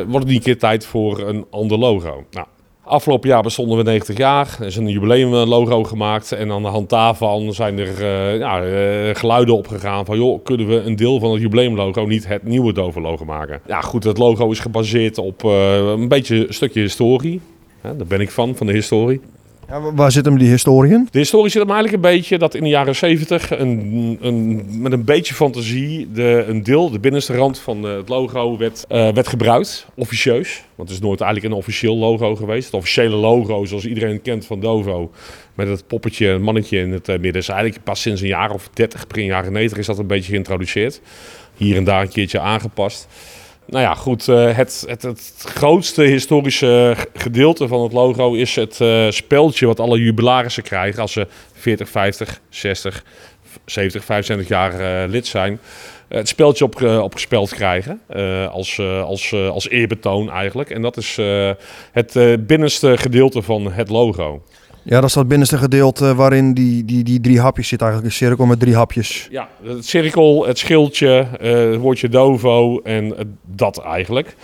wordt 0.08 0.26
niet 0.26 0.36
een 0.36 0.42
keer 0.42 0.58
tijd 0.58 0.86
voor 0.86 1.20
een 1.20 1.46
ander 1.50 1.78
logo. 1.78 2.26
Nou, 2.32 2.48
Afgelopen 2.92 3.30
jaar 3.30 3.42
bestonden 3.42 3.78
we 3.78 3.84
90 3.84 4.18
jaar. 4.18 4.58
Er 4.60 4.66
is 4.66 4.76
een 4.76 4.88
jubileumlogo 4.88 5.84
gemaakt. 5.84 6.32
En 6.32 6.52
aan 6.52 6.62
de 6.62 6.68
hand 6.68 6.90
daarvan 6.90 7.54
zijn 7.54 7.80
er 7.80 8.04
eh, 8.04 8.38
ja, 8.38 8.64
eh, 8.64 9.16
geluiden 9.16 9.56
opgegaan 9.56 10.06
van... 10.06 10.18
joh, 10.18 10.44
kunnen 10.44 10.68
we 10.68 10.76
een 10.76 10.96
deel 10.96 11.20
van 11.20 11.32
het 11.32 11.42
jubileumlogo 11.42 12.06
niet 12.06 12.28
het 12.28 12.44
nieuwe 12.44 12.74
Dovo-logo 12.74 13.26
maken? 13.26 13.62
Ja 13.68 13.82
goed, 13.82 14.04
het 14.04 14.18
logo 14.18 14.52
is 14.52 14.60
gebaseerd 14.60 15.18
op 15.18 15.44
eh, 15.44 15.76
een 15.78 16.08
beetje 16.08 16.48
een 16.48 16.54
stukje 16.54 16.82
historie. 16.82 17.42
Daar 17.82 18.08
ben 18.08 18.20
ik 18.20 18.32
van, 18.32 18.56
van 18.56 18.68
de 18.68 18.74
historie. 18.74 19.22
Waar 19.80 20.12
zit 20.12 20.26
hem 20.26 20.38
die 20.38 20.50
historie 20.50 20.92
in? 20.92 21.08
De 21.12 21.20
historie 21.20 21.52
zit 21.52 21.62
hem 21.62 21.72
eigenlijk 21.72 22.04
een 22.04 22.12
beetje 22.12 22.38
dat 22.38 22.56
in 22.56 22.64
de 22.64 22.70
jaren 22.70 22.96
70 22.96 23.52
een, 23.60 24.18
een, 24.22 24.66
met 24.82 24.92
een 24.92 25.04
beetje 25.04 25.34
fantasie 25.34 26.12
de, 26.12 26.46
een 26.48 26.64
deel, 26.64 26.90
de 26.90 27.00
binnenste 27.00 27.36
rand 27.36 27.60
van 27.60 27.84
het 27.84 28.10
logo, 28.10 28.58
werd, 28.58 28.86
eh, 28.88 29.14
werd 29.14 29.28
gebruikt, 29.28 29.88
officieus. 29.96 30.64
Want 30.76 30.90
het 30.90 30.98
is 30.98 31.04
nooit 31.04 31.22
eigenlijk 31.22 31.54
een 31.54 31.60
officieel 31.60 31.96
logo 31.96 32.36
geweest. 32.36 32.66
Het 32.66 32.74
officiële 32.74 33.16
logo, 33.16 33.66
zoals 33.66 33.86
iedereen 33.86 34.22
kent 34.22 34.46
van 34.46 34.60
Dovo, 34.60 35.12
met 35.54 35.68
het 35.68 35.88
poppetje, 35.88 36.28
het 36.28 36.42
mannetje 36.42 36.80
in 36.80 36.92
het 36.92 37.10
eh, 37.10 37.20
midden, 37.20 37.42
is 37.42 37.50
eigenlijk 37.50 37.84
pas 37.84 38.02
sinds 38.02 38.22
een 38.22 38.28
jaar 38.28 38.52
of 38.52 38.70
30, 38.74 39.08
begin 39.08 39.26
jaren 39.26 39.52
90 39.52 39.78
is 39.78 39.86
dat 39.86 40.00
een 40.00 40.08
beetje 40.08 40.32
geïntroduceerd. 40.32 41.02
Hier 41.56 41.76
en 41.76 41.84
daar 41.84 42.02
een 42.02 42.10
keertje 42.10 42.40
aangepast. 42.40 43.08
Nou 43.72 43.84
ja, 43.84 43.94
goed. 43.94 44.28
eh, 44.28 44.56
het, 44.56 44.84
het, 44.88 45.02
het 45.02 45.34
grootste 45.38 46.02
historische 46.02 46.96
gedeelte 47.14 47.68
van 47.68 47.82
het 47.82 47.92
logo 47.92 48.34
is 48.34 48.56
het 48.56 48.82
eh, 48.82 49.10
speldje 49.10 49.66
wat 49.66 49.80
alle 49.80 50.00
jubilarissen 50.00 50.64
krijgen 50.64 51.02
als 51.02 51.12
ze 51.12 51.28
40, 51.54 51.90
50, 51.90 52.42
60, 52.50 53.04
70, 53.66 54.04
75 54.06 54.48
jaar 54.48 54.80
eh, 54.80 55.10
lid 55.10 55.28
zijn. 55.28 55.60
Het 56.08 56.28
speldje 56.28 56.64
op, 56.64 56.82
opgespeld 56.82 57.54
krijgen 57.54 58.02
als, 58.52 58.80
als, 58.80 59.34
als 59.34 59.70
eerbetoon 59.70 60.32
eigenlijk. 60.32 60.70
En 60.70 60.82
dat 60.82 60.98
is 60.98 61.20
het 61.92 62.48
binnenste 62.48 62.98
gedeelte 62.98 63.42
van 63.42 63.72
het 63.72 63.90
logo. 63.90 64.42
Ja, 64.84 64.96
dat 64.96 65.10
is 65.10 65.14
dat 65.14 65.28
binnenste 65.28 65.58
gedeelte 65.58 66.16
waarin 66.16 66.54
die, 66.54 66.86
die, 66.86 67.04
die 67.04 67.22
drie 67.22 67.40
hapjes 67.40 67.68
zit 67.68 67.82
eigenlijk. 67.82 68.12
Een 68.12 68.18
cirkel 68.18 68.46
met 68.46 68.60
drie 68.60 68.76
hapjes. 68.76 69.28
Ja, 69.32 69.50
het 69.64 69.86
cirkel, 69.86 70.48
het 70.48 70.58
schildje, 70.58 71.28
eh, 71.40 71.52
het 71.52 71.78
woordje 71.78 72.10
Dovo 72.10 72.80
en 72.80 73.18
eh, 73.18 73.26
dat 73.46 73.82
eigenlijk. 73.82 74.36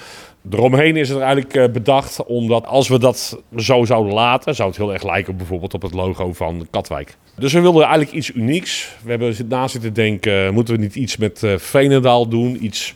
Eromheen 0.51 0.95
is 0.95 1.09
het 1.09 1.19
eigenlijk 1.19 1.55
eh, 1.55 1.69
bedacht 1.71 2.25
omdat 2.25 2.65
als 2.65 2.87
we 2.87 2.99
dat 2.99 3.41
zo 3.57 3.85
zouden 3.85 4.13
laten, 4.13 4.55
zou 4.55 4.69
het 4.69 4.77
heel 4.77 4.93
erg 4.93 5.03
lijken 5.03 5.37
bijvoorbeeld 5.37 5.73
op 5.73 5.81
het 5.81 5.93
logo 5.93 6.33
van 6.33 6.67
Katwijk. 6.69 7.17
Dus 7.35 7.53
we 7.53 7.61
wilden 7.61 7.81
eigenlijk 7.81 8.11
iets 8.11 8.33
unieks. 8.33 8.95
We 9.03 9.09
hebben 9.09 9.35
na 9.47 9.67
zitten 9.67 9.93
denken, 9.93 10.53
moeten 10.53 10.75
we 10.75 10.81
niet 10.81 10.95
iets 10.95 11.17
met 11.17 11.43
eh 11.43 11.53
Veenendaal 11.57 12.27
doen? 12.27 12.65
Iets, 12.65 12.95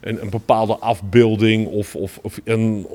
een, 0.00 0.22
een 0.22 0.30
bepaalde 0.30 0.76
afbeelding 0.76 1.66
of, 1.66 1.94
of, 1.94 2.18
of 2.22 2.40
een, 2.44 2.86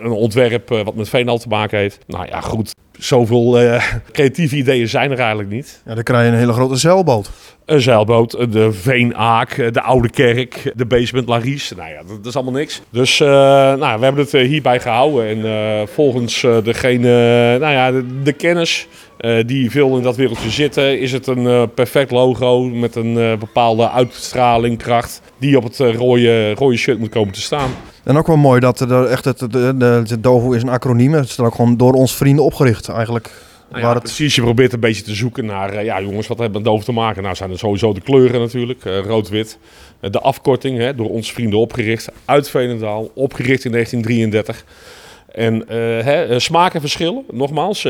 een 0.00 0.10
ontwerp 0.10 0.70
eh, 0.70 0.84
wat 0.84 0.94
met 0.94 1.08
Veenendaal 1.08 1.38
te 1.38 1.48
maken 1.48 1.78
heeft. 1.78 1.98
Nou 2.06 2.26
ja, 2.26 2.40
goed. 2.40 2.74
Zoveel 2.98 3.58
eh, 3.58 3.84
creatieve 4.12 4.56
ideeën 4.56 4.88
zijn 4.88 5.10
er 5.10 5.18
eigenlijk 5.18 5.50
niet. 5.50 5.82
Ja, 5.86 5.94
dan 5.94 6.02
krijg 6.02 6.24
je 6.24 6.32
een 6.32 6.38
hele 6.38 6.52
grote 6.52 6.76
zeilboot. 6.76 7.30
Een 7.64 7.80
zeilboot, 7.80 8.52
de 8.52 8.72
Veenaak, 8.72 9.72
de 9.72 9.82
Oude 9.82 10.10
Kerk, 10.10 10.72
de 10.74 10.86
Basement 10.86 11.28
Laries. 11.28 11.72
Nou 11.76 11.90
ja, 11.90 11.96
dat, 11.96 12.16
dat 12.16 12.26
is 12.26 12.34
allemaal 12.34 12.54
niks. 12.54 12.82
Dus 12.90 13.20
eh, 13.20 13.28
nou, 13.28 13.98
we 13.98 14.04
hebben 14.04 14.24
het 14.24 14.34
eh, 14.34 14.46
hierbij 14.48 14.80
gehouden. 14.80 15.26
En 15.28 15.44
eh, 15.44 15.86
volgens 15.86 16.42
eh, 16.42 16.56
degene, 16.62 17.08
nou 17.58 17.72
ja, 17.72 17.90
de, 17.90 18.22
de 18.22 18.32
kennis 18.32 18.88
eh, 19.16 19.46
die 19.46 19.70
veel 19.70 19.96
in 19.96 20.02
dat 20.02 20.16
wereldje 20.16 20.50
zitten, 20.50 21.00
is 21.00 21.12
het 21.12 21.26
een 21.26 21.46
eh, 21.46 21.62
perfect 21.74 22.10
logo 22.10 22.62
met 22.64 22.94
een 22.94 23.18
eh, 23.18 23.38
bepaalde 23.38 23.90
uitstraling, 23.90 24.78
kracht, 24.78 25.22
die 25.38 25.56
op 25.56 25.62
het 25.62 25.80
eh, 25.80 25.94
rode, 25.94 26.52
rode 26.54 26.76
shirt 26.76 26.98
moet 26.98 27.08
komen 27.08 27.32
te 27.34 27.40
staan. 27.40 27.70
En 28.06 28.16
ook 28.16 28.26
wel 28.26 28.36
mooi 28.36 28.60
dat 28.60 28.80
er 28.80 29.04
echt 29.06 29.24
het, 29.24 29.38
de, 29.38 29.46
de, 29.76 30.02
de 30.04 30.20
Dovo 30.20 30.52
is 30.52 30.62
een 30.62 30.68
acroniem. 30.68 31.12
Het 31.12 31.28
is 31.28 31.36
dan 31.36 31.46
ook 31.46 31.54
gewoon 31.54 31.76
door 31.76 31.92
ons 31.92 32.16
vrienden 32.16 32.44
opgericht 32.44 32.88
eigenlijk. 32.88 33.30
Nou 33.68 33.80
ja, 33.80 33.86
waar 33.86 33.94
het, 33.94 34.02
Precies, 34.02 34.34
je 34.34 34.42
probeert 34.42 34.72
een 34.72 34.80
beetje 34.80 35.02
te 35.02 35.14
zoeken 35.14 35.44
naar, 35.44 35.72
eh, 35.72 35.84
ja 35.84 36.00
jongens, 36.00 36.26
wat 36.26 36.38
hebben 36.38 36.56
we 36.56 36.62
met 36.62 36.74
doof 36.74 36.84
te 36.84 36.92
maken? 36.92 37.22
Nou 37.22 37.34
zijn 37.34 37.50
er 37.50 37.58
sowieso 37.58 37.92
de 37.92 38.00
kleuren 38.00 38.40
natuurlijk, 38.40 38.84
eh, 38.84 38.98
rood-wit. 38.98 39.58
Eh, 40.00 40.10
de 40.10 40.20
afkorting, 40.20 40.78
hè, 40.78 40.94
door 40.94 41.10
onze 41.10 41.32
vrienden 41.32 41.58
opgericht, 41.58 42.08
uit 42.24 42.50
Veenendaal, 42.50 43.10
opgericht 43.14 43.64
in 43.64 43.70
1933. 43.70 44.64
En 45.32 45.64
hè, 46.04 46.40
smaken 46.40 46.80
verschillen, 46.80 47.24
nogmaals, 47.30 47.80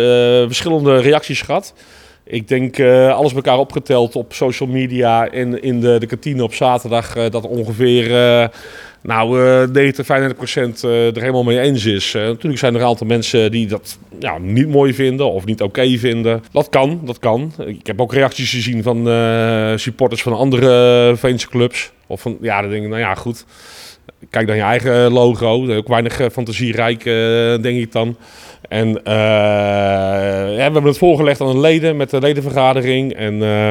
verschillende 0.46 1.00
reacties 1.00 1.42
gehad. 1.42 1.74
Ik 2.24 2.48
denk 2.48 2.80
alles 3.10 3.32
bij 3.32 3.42
elkaar 3.42 3.58
opgeteld 3.58 4.16
op 4.16 4.32
social 4.32 4.68
media 4.68 5.28
en 5.28 5.62
in 5.62 5.80
de, 5.80 5.98
de 5.98 6.06
kantine 6.06 6.42
op 6.42 6.54
zaterdag 6.54 7.30
dat 7.30 7.46
ongeveer 7.46 8.10
nou, 9.06 9.40
eh 9.40 9.68
90, 9.68 10.06
35 10.06 10.36
procent 10.36 10.84
eh, 10.84 11.06
er 11.06 11.20
helemaal 11.20 11.44
mee 11.44 11.60
eens 11.60 11.84
is. 11.84 12.14
Eh, 12.14 12.22
natuurlijk 12.22 12.58
zijn 12.58 12.74
er 12.74 12.80
een 12.80 12.86
aantal 12.86 13.06
mensen 13.06 13.50
die 13.50 13.66
dat 13.66 13.98
niet 14.40 14.68
mooi 14.68 14.94
vinden 14.94 15.32
of 15.32 15.44
niet 15.44 15.62
oké 15.62 15.98
vinden. 15.98 16.42
Dat 16.52 16.68
kan, 16.68 17.00
dat 17.04 17.18
kan. 17.18 17.52
Ik 17.66 17.86
heb 17.86 18.00
ook 18.00 18.12
reacties 18.12 18.50
gezien 18.50 18.82
van 18.82 19.08
eh, 19.08 19.72
supporters 19.76 20.22
van 20.22 20.32
andere 20.32 21.14
Veense 21.16 21.48
clubs. 21.48 21.92
Of 22.06 22.20
van, 22.20 22.38
ja, 22.40 22.60
dan 22.60 22.70
denk 22.70 22.82
ik, 22.82 22.88
nou 22.88 23.00
ja, 23.00 23.14
goed. 23.14 23.44
Kijk 24.30 24.46
dan 24.46 24.56
je 24.56 24.62
eigen 24.62 25.12
logo. 25.12 25.76
Ook 25.76 25.88
weinig 25.88 26.20
fantasierijk, 26.32 27.04
denk 27.62 27.80
ik 27.80 27.92
dan. 27.92 28.16
En 28.68 28.88
eh, 29.04 29.14
we 30.54 30.56
hebben 30.58 30.84
het 30.84 30.98
voorgelegd 30.98 31.40
aan 31.40 31.52
de 31.52 31.58
leden 31.58 31.96
met 31.96 32.10
de 32.10 32.20
ledenvergadering. 32.20 33.14
En 33.14 33.42
eh, 33.42 33.70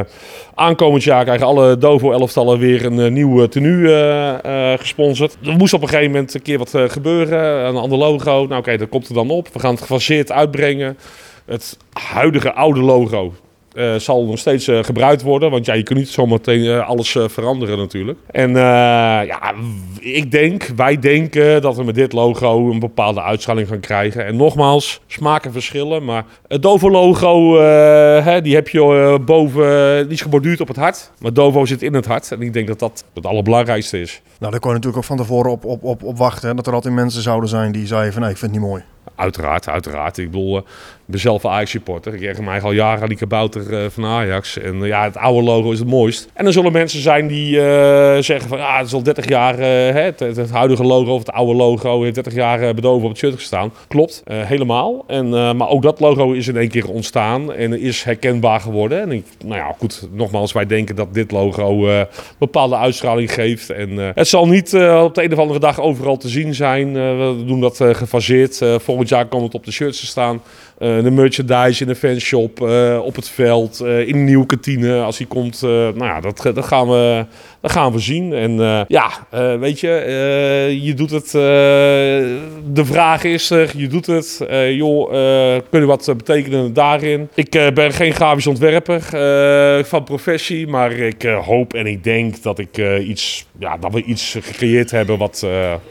aankomend 0.56 1.04
jaar 1.04 1.24
krijgen 1.24 1.46
alle 1.46 1.78
Dovo-elftallen 1.78 2.60
weer 2.60 2.86
een 2.86 3.00
eh, 3.00 3.12
nieuw 3.12 3.48
tenue 3.48 4.78
gesponsord. 4.80 5.38
Er 5.46 5.56
moest 5.56 5.74
op 5.74 5.82
een 5.82 5.88
gegeven 5.88 6.12
moment 6.12 6.34
een 6.34 6.42
keer 6.42 6.58
wat 6.58 6.74
gebeuren. 6.88 7.66
Een 7.66 7.76
ander 7.76 7.98
logo. 7.98 8.46
Nou 8.46 8.60
oké, 8.60 8.78
dat 8.78 8.90
komt 8.90 9.08
er 9.08 9.14
dan 9.14 9.30
op. 9.30 9.48
We 9.54 9.60
gaan 9.60 9.72
het 9.72 9.82
gefaseerd 9.82 10.32
uitbrengen. 10.32 10.98
Het 11.46 11.78
huidige 11.94 12.54
oude 12.54 12.82
logo 12.82 13.34
eh, 13.76 13.96
zal 13.96 14.26
nog 14.26 14.40
steeds 14.40 14.68
eh, 14.68 14.84
gebruikt 14.84 15.22
worden. 15.22 15.52
Want 15.52 15.66
ja, 15.66 15.74
je 15.74 15.84
kunt 15.84 16.00
niet 16.00 16.10
zometeen 16.10 16.66
eh, 16.66 16.88
alles 16.88 17.18
veranderen 17.28 17.78
natuurlijk. 17.78 18.20
En 18.32 18.52
ja, 19.26 19.54
ik 20.00 20.32
denk, 20.32 20.64
wij 20.76 21.00
denken 21.00 21.62
dat 21.62 21.76
we 21.76 21.84
met 21.84 21.96
dit 21.96 22.14
logo 22.14 22.72
een 22.72 22.80
bepaalde 22.80 23.22
uitstraling 23.22 23.68
gaan 23.68 23.80
krijgen. 23.80 24.26
En 24.26 24.36
nogmaals, 24.36 25.02
smaken 25.08 25.52
verschillen. 25.52 26.06
Maar 26.06 26.26
het 26.48 26.62
Dovo 26.62 26.90
logo, 26.90 27.58
eh, 27.58 28.26
hè, 28.26 28.42
die 28.42 28.56
heb 28.56 28.70
je 28.70 29.20
boven, 29.26 30.04
die 30.04 30.14
is 30.14 30.22
geborduurd 30.22 30.62
op 30.62 30.68
het 30.68 30.78
hart. 30.78 31.12
Maar 31.20 31.34
Dovo 31.34 31.66
zit 31.66 31.82
in 31.82 31.94
het 31.94 32.06
hart. 32.06 32.32
En 32.32 32.42
ik 32.42 32.54
denk 32.54 32.68
dat 32.68 32.80
dat 32.80 33.06
het 33.14 33.26
allerbelangrijkste 33.26 34.00
is. 34.00 34.22
nou, 34.40 34.52
daar 34.52 34.60
kon 34.60 34.70
je 34.70 34.76
natuurlijk 34.76 35.04
ook 35.04 35.10
van 35.10 35.18
tevoren 35.18 35.52
op, 35.52 35.66
op, 35.66 35.84
op, 35.84 36.04
op 36.04 36.18
wachten. 36.18 36.56
Dat 36.56 36.68
er 36.68 36.74
altijd 36.74 36.94
mensen 36.94 37.22
zouden 37.22 37.50
zijn 37.50 37.72
die 37.72 37.88
zeiden 37.88 38.14
van 38.14 38.22
nee, 38.22 38.32
ik 38.32 38.38
vind 38.38 38.52
het 38.52 38.62
niet 38.62 38.70
mooi. 38.70 38.84
Uiteraard, 39.16 39.70
uiteraard. 39.70 40.18
Ik 40.18 40.32
bedoel, 40.32 40.58
eh, 40.58 40.64
ik 40.96 41.12
ben 41.12 41.20
zelf 41.20 41.44
een 41.44 41.50
Ajax-supporter. 41.50 42.14
Ik 42.14 42.20
krijg 42.20 42.40
mij 42.40 42.62
al 42.62 42.72
jaren 42.72 43.02
aan 43.02 43.08
die 43.08 43.18
kabouter 43.18 43.74
eh, 43.74 43.90
van 43.90 44.06
Ajax. 44.06 44.58
En 44.58 44.82
eh, 44.82 44.88
ja, 44.88 45.04
het 45.04 45.18
oude 45.18 45.42
logo 45.42 45.72
is 45.72 45.80
het 45.80 45.88
mooist. 45.88 46.30
En 46.34 46.46
er 46.46 46.54
zullen 46.54 46.72
mensen 46.72 47.02
zijn 47.02 47.28
die 47.28 47.54
zeggen 48.24 48.48
van... 48.48 48.58
Ja, 48.58 48.78
het 48.78 48.88
is 48.88 48.94
al 48.94 49.04
30 49.04 49.28
jaar, 49.28 49.58
het, 49.58 50.52
huidige 50.52 50.84
logo 50.84 51.14
of 51.14 51.20
het 51.20 51.32
oude 51.32 51.54
logo... 51.54 52.02
heeft 52.02 52.16
30 52.16 52.34
jaar 52.34 52.74
bedoven 52.74 53.04
op 53.04 53.10
het 53.10 53.18
shirt 53.18 53.34
gestaan. 53.34 53.74
Klopt, 53.88 54.24
helemaal. 54.26 55.04
En, 55.08 55.30
maar 55.30 55.70
ook 55.70 55.82
dat 55.82 56.00
logo 56.00 56.32
is 56.32 56.48
in 56.48 56.58
één 56.58 56.70
keer 56.70 56.90
ontstaan 56.90 57.54
en 57.54 57.80
is 57.80 58.04
herkenbaar 58.04 58.60
geworden. 58.60 59.02
En 59.02 59.26
nou 59.46 59.56
ja, 59.56 59.76
goed, 59.78 60.08
nogmaals, 60.12 60.52
wij 60.52 60.66
denken 60.66 60.96
dat 60.96 61.14
dit 61.14 61.32
logo 61.32 61.88
bepaalde 62.38 62.76
uitstraling 62.76 63.34
geeft. 63.34 63.70
En 63.70 63.98
het 63.98 64.28
zal 64.28 64.48
niet 64.48 64.74
op 65.02 65.16
de 65.16 65.24
een 65.24 65.34
of 65.34 65.40
andere 65.40 65.60
dag 65.60 65.80
overal 65.80 66.18
te 66.18 66.30
zien 66.30 66.54
zijn. 66.54 66.94
We 66.94 67.44
doen 67.46 67.62
dat 67.62 67.78
gefaseerd. 67.78 68.62
Eh, 68.62 68.76
volgend 68.96 69.10
jaar 69.10 69.28
komt 69.28 69.44
het 69.44 69.54
op 69.54 69.66
de 69.66 69.72
shirts 69.72 70.00
te 70.00 70.06
staan. 70.06 70.42
Eh, 70.78 71.04
de 71.04 71.12
merchandise 71.12 71.82
in 71.82 71.88
de 71.88 71.96
fanshop, 71.96 72.62
eh, 72.62 73.00
op 73.04 73.16
het 73.16 73.30
veld, 73.30 73.80
eh, 73.80 74.08
in 74.08 74.16
een 74.16 74.24
nieuwe 74.24 74.46
kantine 74.46 75.02
als 75.02 75.18
die 75.18 75.28
komt. 75.28 75.62
nou 75.62 76.04
ja, 76.06 76.20
dat, 76.20 76.50
dat, 76.54 76.66
gaan 76.66 76.88
we, 76.88 77.26
dat 77.62 77.72
gaan 77.72 77.92
we 77.92 78.00
zien. 78.00 78.34
En 78.34 78.86
ja, 78.88 79.10
weet 79.60 79.80
je, 79.80 80.78
je 80.82 80.94
doet 80.94 81.12
het. 81.12 81.32
de 81.32 82.86
vraag 82.86 83.24
is 83.24 83.50
er, 83.50 83.72
je 83.78 83.88
doet 83.88 84.06
het. 84.06 84.46
Joh, 84.70 85.10
kun 85.70 85.80
je 85.80 85.86
wat 85.86 86.14
betekenen 86.18 86.74
daarin? 86.74 87.30
Ik 87.34 87.72
ben 87.74 87.92
geen 87.92 88.14
grafisch 88.14 88.48
ontwerper 88.48 89.02
van 89.86 90.04
professie, 90.04 90.68
maar 90.68 90.92
ik 90.92 91.22
hoop 91.24 91.74
en 91.74 91.86
ik 91.86 92.04
denk 92.04 92.44
dat, 92.44 92.60
ik, 92.60 92.78
iets, 93.08 93.46
ja, 93.60 93.78
dat 93.78 93.94
we 93.94 94.04
iets 94.04 94.38
gecreëerd 94.42 94.92
hebben 94.92 95.18
wat, 95.18 95.48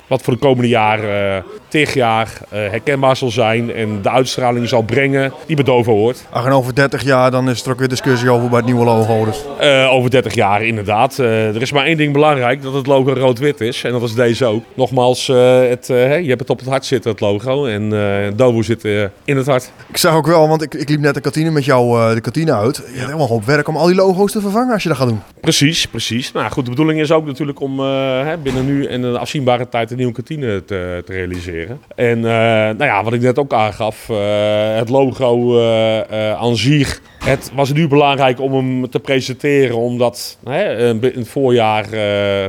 wat 0.07 0.23
voor 0.23 0.33
de 0.33 0.39
komende 0.39 0.69
jaren, 0.69 1.45
tig 1.69 1.95
jaar, 1.95 2.41
herkenbaar 2.49 3.17
zal 3.17 3.31
zijn 3.31 3.73
en 3.73 4.03
de 4.03 4.11
uitstraling 4.11 4.69
zal 4.69 4.74
brengen 4.83 5.33
die 5.47 5.63
Dovo 5.65 5.93
hoort. 5.93 6.25
Ach, 6.31 6.47
en 6.47 6.53
over 6.53 6.75
30 6.75 7.03
jaar 7.03 7.31
dan 7.31 7.51
is 7.51 7.65
er 7.65 7.71
ook 7.71 7.79
weer 7.79 7.89
discussie 7.89 8.31
over 8.31 8.49
bij 8.49 8.57
het 8.57 8.67
nieuwe 8.67 8.85
logo. 8.85 9.25
Dus. 9.25 9.45
Eh, 9.59 9.93
over 9.93 10.11
30 10.11 10.35
jaar 10.35 10.65
inderdaad. 10.65 11.19
Eh, 11.19 11.55
er 11.55 11.63
is 11.63 11.73
maar 11.73 11.85
één 11.85 11.97
ding 11.97 12.13
belangrijk, 12.13 12.63
dat 12.63 12.75
het 12.75 12.87
logo 12.87 13.13
rood-wit 13.13 13.61
is. 13.61 13.85
En 13.85 13.93
dat 13.93 14.03
is 14.03 14.15
deze 14.15 14.45
ook. 14.45 14.65
Nogmaals, 14.75 15.29
eh, 15.29 15.59
het, 15.69 15.87
je 15.87 16.29
hebt 16.29 16.41
het 16.41 16.51
op 16.51 16.59
het 16.59 16.69
hart 16.69 16.87
zitten, 16.87 17.11
het 17.11 17.21
logo. 17.21 17.67
En 17.67 17.93
Dovo 18.37 18.63
zit 18.63 18.85
in 19.25 19.37
het 19.37 19.47
hart. 19.47 19.73
Ik 19.89 19.97
zag 19.97 20.15
ook 20.15 20.27
wel, 20.27 20.49
want 20.49 20.63
ik, 20.63 20.75
ik 20.75 20.89
liep 20.89 21.01
net 21.01 21.15
de 21.15 21.21
kantine 21.21 21.51
met 21.51 21.65
jou 21.65 22.15
de 22.15 22.21
kantine 22.21 22.55
uit. 22.55 22.77
Je 22.77 22.83
hebt 22.83 23.07
helemaal 23.07 23.29
op 23.29 23.45
werk 23.45 23.69
om 23.69 23.77
al 23.77 23.87
die 23.87 23.95
logo's 23.95 24.33
te 24.33 24.41
vervangen 24.41 24.73
als 24.73 24.83
je 24.83 24.89
dat 24.89 24.99
gaat 24.99 25.09
doen. 25.09 25.23
Precies, 25.41 25.87
precies. 25.87 26.33
Nou 26.33 26.51
goed, 26.51 26.65
de 26.65 26.71
bedoeling 26.71 27.01
is 27.01 27.13
ook 27.13 27.27
natuurlijk 27.27 27.61
om 27.61 27.77
binnen 28.43 28.67
nu 28.67 28.87
en 28.87 29.03
een 29.03 29.17
afzienbare 29.17 29.69
tijd 29.69 29.91
een 29.91 29.97
nieuwe 29.97 30.13
kantine 30.13 30.65
te, 30.65 31.03
te 31.05 31.13
realiseren. 31.13 31.81
En 31.95 32.21
nou 32.21 32.85
ja, 32.85 33.05
wat 33.05 33.13
ik 33.13 33.21
net 33.21 33.39
ook 33.39 33.53
aangaf, 33.53 34.09
uh, 34.09 34.17
het 34.77 34.89
logo 34.89 35.61
aan 36.37 36.57
zich. 36.57 37.03
Het 37.19 37.51
was 37.55 37.73
nu 37.73 37.89
belangrijk 37.89 38.41
om 38.41 38.53
hem 38.55 38.91
te 38.91 39.01
presenteren, 39.01 39.77
omdat 39.77 40.39
hè, 40.45 40.89
in 40.89 41.01
het 41.01 41.29
voorjaar 41.29 41.85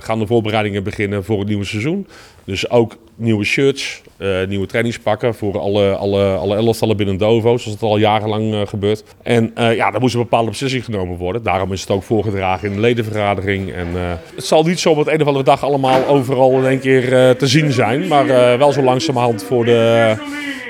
gaan 0.02 0.20
de 0.20 0.28
voorbereidingen 0.28 0.84
beginnen 0.84 1.24
voor 1.24 1.40
het 1.40 1.48
nieuwe 1.48 1.66
seizoen. 1.66 2.08
Dus 2.44 2.70
ook 2.70 2.98
nieuwe 3.16 3.44
shirts, 3.44 4.02
uh, 4.18 4.48
nieuwe 4.48 4.66
trainingspakken 4.66 5.36
voor 5.36 5.60
alle, 5.60 5.96
alle, 5.96 6.34
alle 6.36 6.56
elftallen 6.56 6.98
binnen 6.98 7.18
Dovo, 7.18 7.58
zoals 7.58 7.66
het 7.66 7.82
al 7.82 7.98
jarenlang 7.98 8.54
uh, 8.54 8.62
gebeurt. 8.66 9.04
En 9.24 9.52
uh, 9.58 9.76
ja, 9.76 9.92
daar 9.92 10.00
moest 10.00 10.14
een 10.14 10.22
bepaalde 10.22 10.50
beslissing 10.50 10.86
genomen 10.86 11.18
worden. 11.18 11.44
Daarom 11.44 11.72
is 11.72 11.82
het 11.82 11.90
ook 11.90 12.04
voorgedragen 12.04 12.68
in 12.68 12.74
de 12.74 12.80
ledenvergadering. 12.80 13.74
En 13.74 13.88
het 14.36 14.46
zal 14.46 14.64
niet 14.64 14.80
zo 14.80 14.90
op 14.90 14.98
het 14.98 15.08
een 15.08 15.22
of 15.22 15.28
andere 15.28 15.46
dag 15.46 15.64
allemaal 15.64 16.06
overal 16.08 16.52
in 16.52 16.66
één 16.66 16.80
keer 16.80 17.36
te 17.38 17.48
zien 17.48 17.72
zijn, 17.72 18.08
maar 18.08 18.28
wel 18.58 18.72
zo 18.72 18.82
langzamerhand 18.82 19.44
voor 19.44 19.66
de 19.66 20.14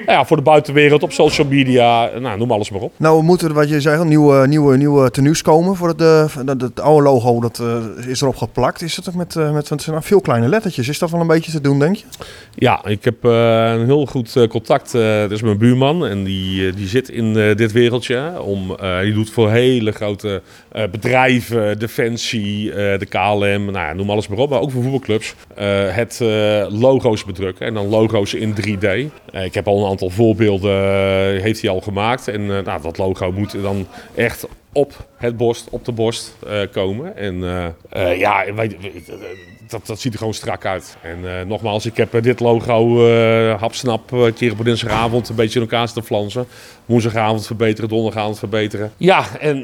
ja, 0.06 0.26
voor 0.26 0.38
de 0.38 0.44
buitenwereld 0.44 1.04
op 1.04 1.12
social 1.12 1.48
media. 1.48 2.10
Nou, 2.20 2.38
noem 2.38 2.52
alles 2.52 2.70
maar 2.70 2.82
op. 2.82 2.94
Nou, 2.98 3.18
we 3.18 3.24
moeten, 3.24 3.54
wat 3.54 3.70
je 3.70 3.82
zei, 3.82 4.06
nieuwe, 4.06 4.48
nieuwe, 4.48 4.78
nieuwe 4.78 5.12
tenues 5.12 5.42
komen. 5.42 5.76
Voor 5.76 5.88
het, 5.88 6.00
het, 6.46 6.62
het 6.62 6.82
oude 6.82 7.04
logo 7.04 7.40
dat 7.40 7.62
is 8.08 8.22
erop 8.22 8.36
geplakt. 8.36 8.82
Is 8.82 8.96
dat 8.96 9.10
ook 9.10 9.16
met, 9.16 9.36
met, 9.36 9.70
met 9.70 10.06
veel 10.06 10.22
kleine 10.22 10.48
lettertjes? 10.48 10.88
Is 10.88 11.00
dat 11.00 11.12
wel 11.12 11.22
een 11.22 11.28
beetje 11.28 11.52
te 11.52 11.62
doen, 11.62 11.80
denk 11.80 11.96
je? 11.96 12.06
Ja, 12.56 12.86
ik 12.86 13.04
heb 13.04 13.16
een 13.46 13.86
heel 13.86 14.06
goed 14.06 14.36
uh, 14.36 14.48
contact. 14.48 14.92
Dat 14.92 15.32
is 15.32 15.42
mijn 15.42 15.58
buurman 15.58 16.06
en 16.06 16.24
die, 16.24 16.74
die 16.74 16.88
zit 16.88 17.10
in 17.10 17.34
dit 17.34 17.72
wereldje. 17.72 18.42
Om, 18.42 18.78
die 19.02 19.14
doet 19.14 19.30
voor 19.30 19.52
hele 19.52 19.92
grote 19.92 20.42
bedrijven, 20.92 21.80
Defensie, 21.80 22.70
de 22.72 23.06
KLM, 23.10 23.72
nou 23.72 23.96
noem 23.96 24.10
alles 24.10 24.28
maar 24.28 24.38
op. 24.38 24.50
Maar 24.50 24.60
ook 24.60 24.72
voor 24.72 24.82
voetbalclubs. 24.82 25.36
het 25.90 26.20
logo's 26.70 27.26
bedrukken 27.26 27.66
en 27.66 27.74
dan 27.74 27.88
logo's 27.88 28.34
in 28.34 28.56
3D. 28.62 28.88
ik 29.32 29.54
heb 29.54 29.68
al 29.68 29.84
een 29.84 29.90
aantal 29.90 30.10
voorbeelden 30.10 30.72
heeft 31.42 31.62
hij 31.62 31.70
al 31.70 31.82
gemaakt. 31.82 32.28
En 32.28 32.46
nou, 32.46 32.82
dat 32.82 32.98
logo 32.98 33.32
moet 33.32 33.62
dan 33.62 33.88
echt 34.16 34.48
op 34.76 35.08
het 35.18 35.38
borst, 35.38 35.68
op 35.70 35.86
de 35.86 35.92
borst 35.92 36.36
komen. 36.72 37.18
En 37.18 37.36
ja, 38.18 38.54
wij, 38.54 38.78
dat, 39.68 39.86
dat 39.86 40.00
ziet 40.00 40.14
er 40.14 40.18
gewoon 40.18 40.34
strak 40.34 40.66
uit. 40.66 40.98
En 41.02 41.48
nogmaals, 41.48 41.86
ik 41.86 41.98
heb 41.98 42.22
dit 42.22 42.40
logo 42.40 43.08
hapsnap 43.58 44.12
een 44.12 44.34
keer 44.34 44.52
op 44.52 44.66
dinsdagavond 44.66 45.30
een 45.30 45.36
beetje 45.36 45.60
in 45.60 45.66
elkaar 45.70 45.94
te 45.94 46.04
flansen. 46.04 46.48
Woensdagavond 46.86 47.46
verbeteren, 47.46 47.90
donderdagavond 47.90 48.40
verbeteren. 48.40 48.92
Ja, 48.98 49.38
en 49.40 49.64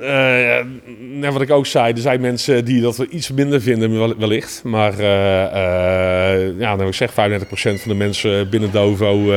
wat 1.34 1.42
ik 1.42 1.52
ook 1.52 1.66
zei, 1.66 1.94
er 1.94 2.00
zijn 2.00 2.22
mensen 2.22 2.66
die 2.66 2.82
dat 2.82 2.98
iets 2.98 3.32
minder 3.32 3.62
vinden 3.62 4.20
wellicht. 4.20 4.62
Maar 4.64 5.02
ja, 6.58 6.78
heb 6.78 6.88
ik 6.88 6.94
zeg 6.94 7.12
35% 7.12 7.14
van 7.54 7.78
de 7.84 7.94
mensen 7.94 8.50
binnen 8.50 8.72
Dovo 8.72 9.32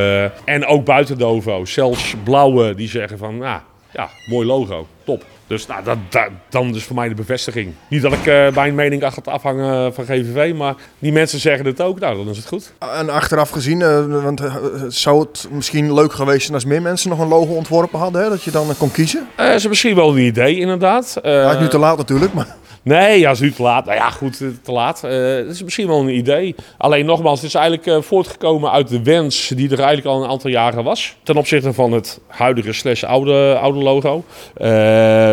en 0.45 0.67
ook 0.67 0.85
buiten 0.85 1.19
Dovo, 1.19 1.65
zelfs 1.65 2.15
blauwe, 2.25 2.75
die 2.75 2.89
zeggen 2.89 3.19
van, 3.19 3.39
nou 3.39 3.61
ja, 3.93 4.11
mooi 4.27 4.47
logo, 4.47 4.87
top. 5.05 5.25
Dus 5.47 5.67
nou, 5.67 5.85
dat, 5.85 5.99
dat, 6.09 6.29
dan 6.49 6.75
is 6.75 6.85
voor 6.85 6.97
mij 6.97 7.09
de 7.09 7.15
bevestiging. 7.15 7.73
Niet 7.89 8.03
dat 8.03 8.13
ik 8.13 8.27
uh, 8.27 8.51
mijn 8.51 8.75
mening 8.75 9.03
ga 9.03 9.31
afhangen 9.31 9.95
van 9.95 10.05
GVV, 10.05 10.55
maar 10.55 10.75
die 10.99 11.13
mensen 11.13 11.41
zeggen 11.41 11.67
het 11.67 11.81
ook. 11.81 12.01
Nou, 12.01 12.17
dan 12.17 12.29
is 12.29 12.37
het 12.37 12.47
goed. 12.47 12.73
En 12.79 13.11
achteraf 13.11 13.51
gezien, 13.51 13.81
uh, 13.81 14.23
want 14.23 14.41
uh, 14.41 14.55
zou 14.89 15.21
het 15.21 15.47
misschien 15.51 15.95
leuk 15.95 16.13
geweest 16.13 16.43
zijn 16.43 16.55
als 16.55 16.65
meer 16.65 16.83
mensen 16.83 17.11
nog 17.11 17.19
een 17.19 17.29
logo 17.29 17.53
ontworpen 17.53 17.99
hadden, 17.99 18.23
hè, 18.23 18.29
dat 18.29 18.43
je 18.43 18.51
dan 18.51 18.67
kon 18.79 18.91
kiezen? 18.91 19.27
Is 19.37 19.69
misschien 19.69 19.95
wel 19.95 20.11
een 20.11 20.25
idee, 20.25 20.59
inderdaad. 20.59 21.17
Uh, 21.25 21.53
is 21.53 21.59
nu 21.59 21.69
te 21.69 21.79
laat 21.79 21.97
natuurlijk, 21.97 22.33
maar... 22.33 22.57
Nee, 22.85 23.19
ja, 23.19 23.31
is 23.31 23.41
nu 23.41 23.53
te 23.53 23.63
laat. 23.63 23.85
Nou 23.85 23.97
ja, 23.97 24.11
goed, 24.11 24.39
te 24.63 24.73
laat. 24.73 25.01
Het 25.01 25.47
is 25.47 25.63
misschien 25.63 25.87
wel 25.87 26.01
een 26.01 26.17
idee. 26.17 26.55
Alleen 26.79 27.07
nogmaals, 27.07 27.41
het 27.41 27.49
is 27.49 27.55
eigenlijk 27.55 28.05
voortgekomen 28.05 28.71
uit 28.71 28.89
de 28.89 29.03
wens 29.03 29.49
die 29.49 29.71
er 29.71 29.79
eigenlijk 29.79 30.07
al 30.07 30.23
een 30.23 30.31
aantal 30.31 30.51
jaren 30.51 30.85
was. 30.85 31.17
Ten 31.23 31.37
opzichte 31.37 31.73
van 31.73 31.93
het 31.93 32.21
huidige 32.27 32.73
slash 32.73 33.05
oude, 33.05 33.59
oude 33.61 33.79
logo 33.79 34.25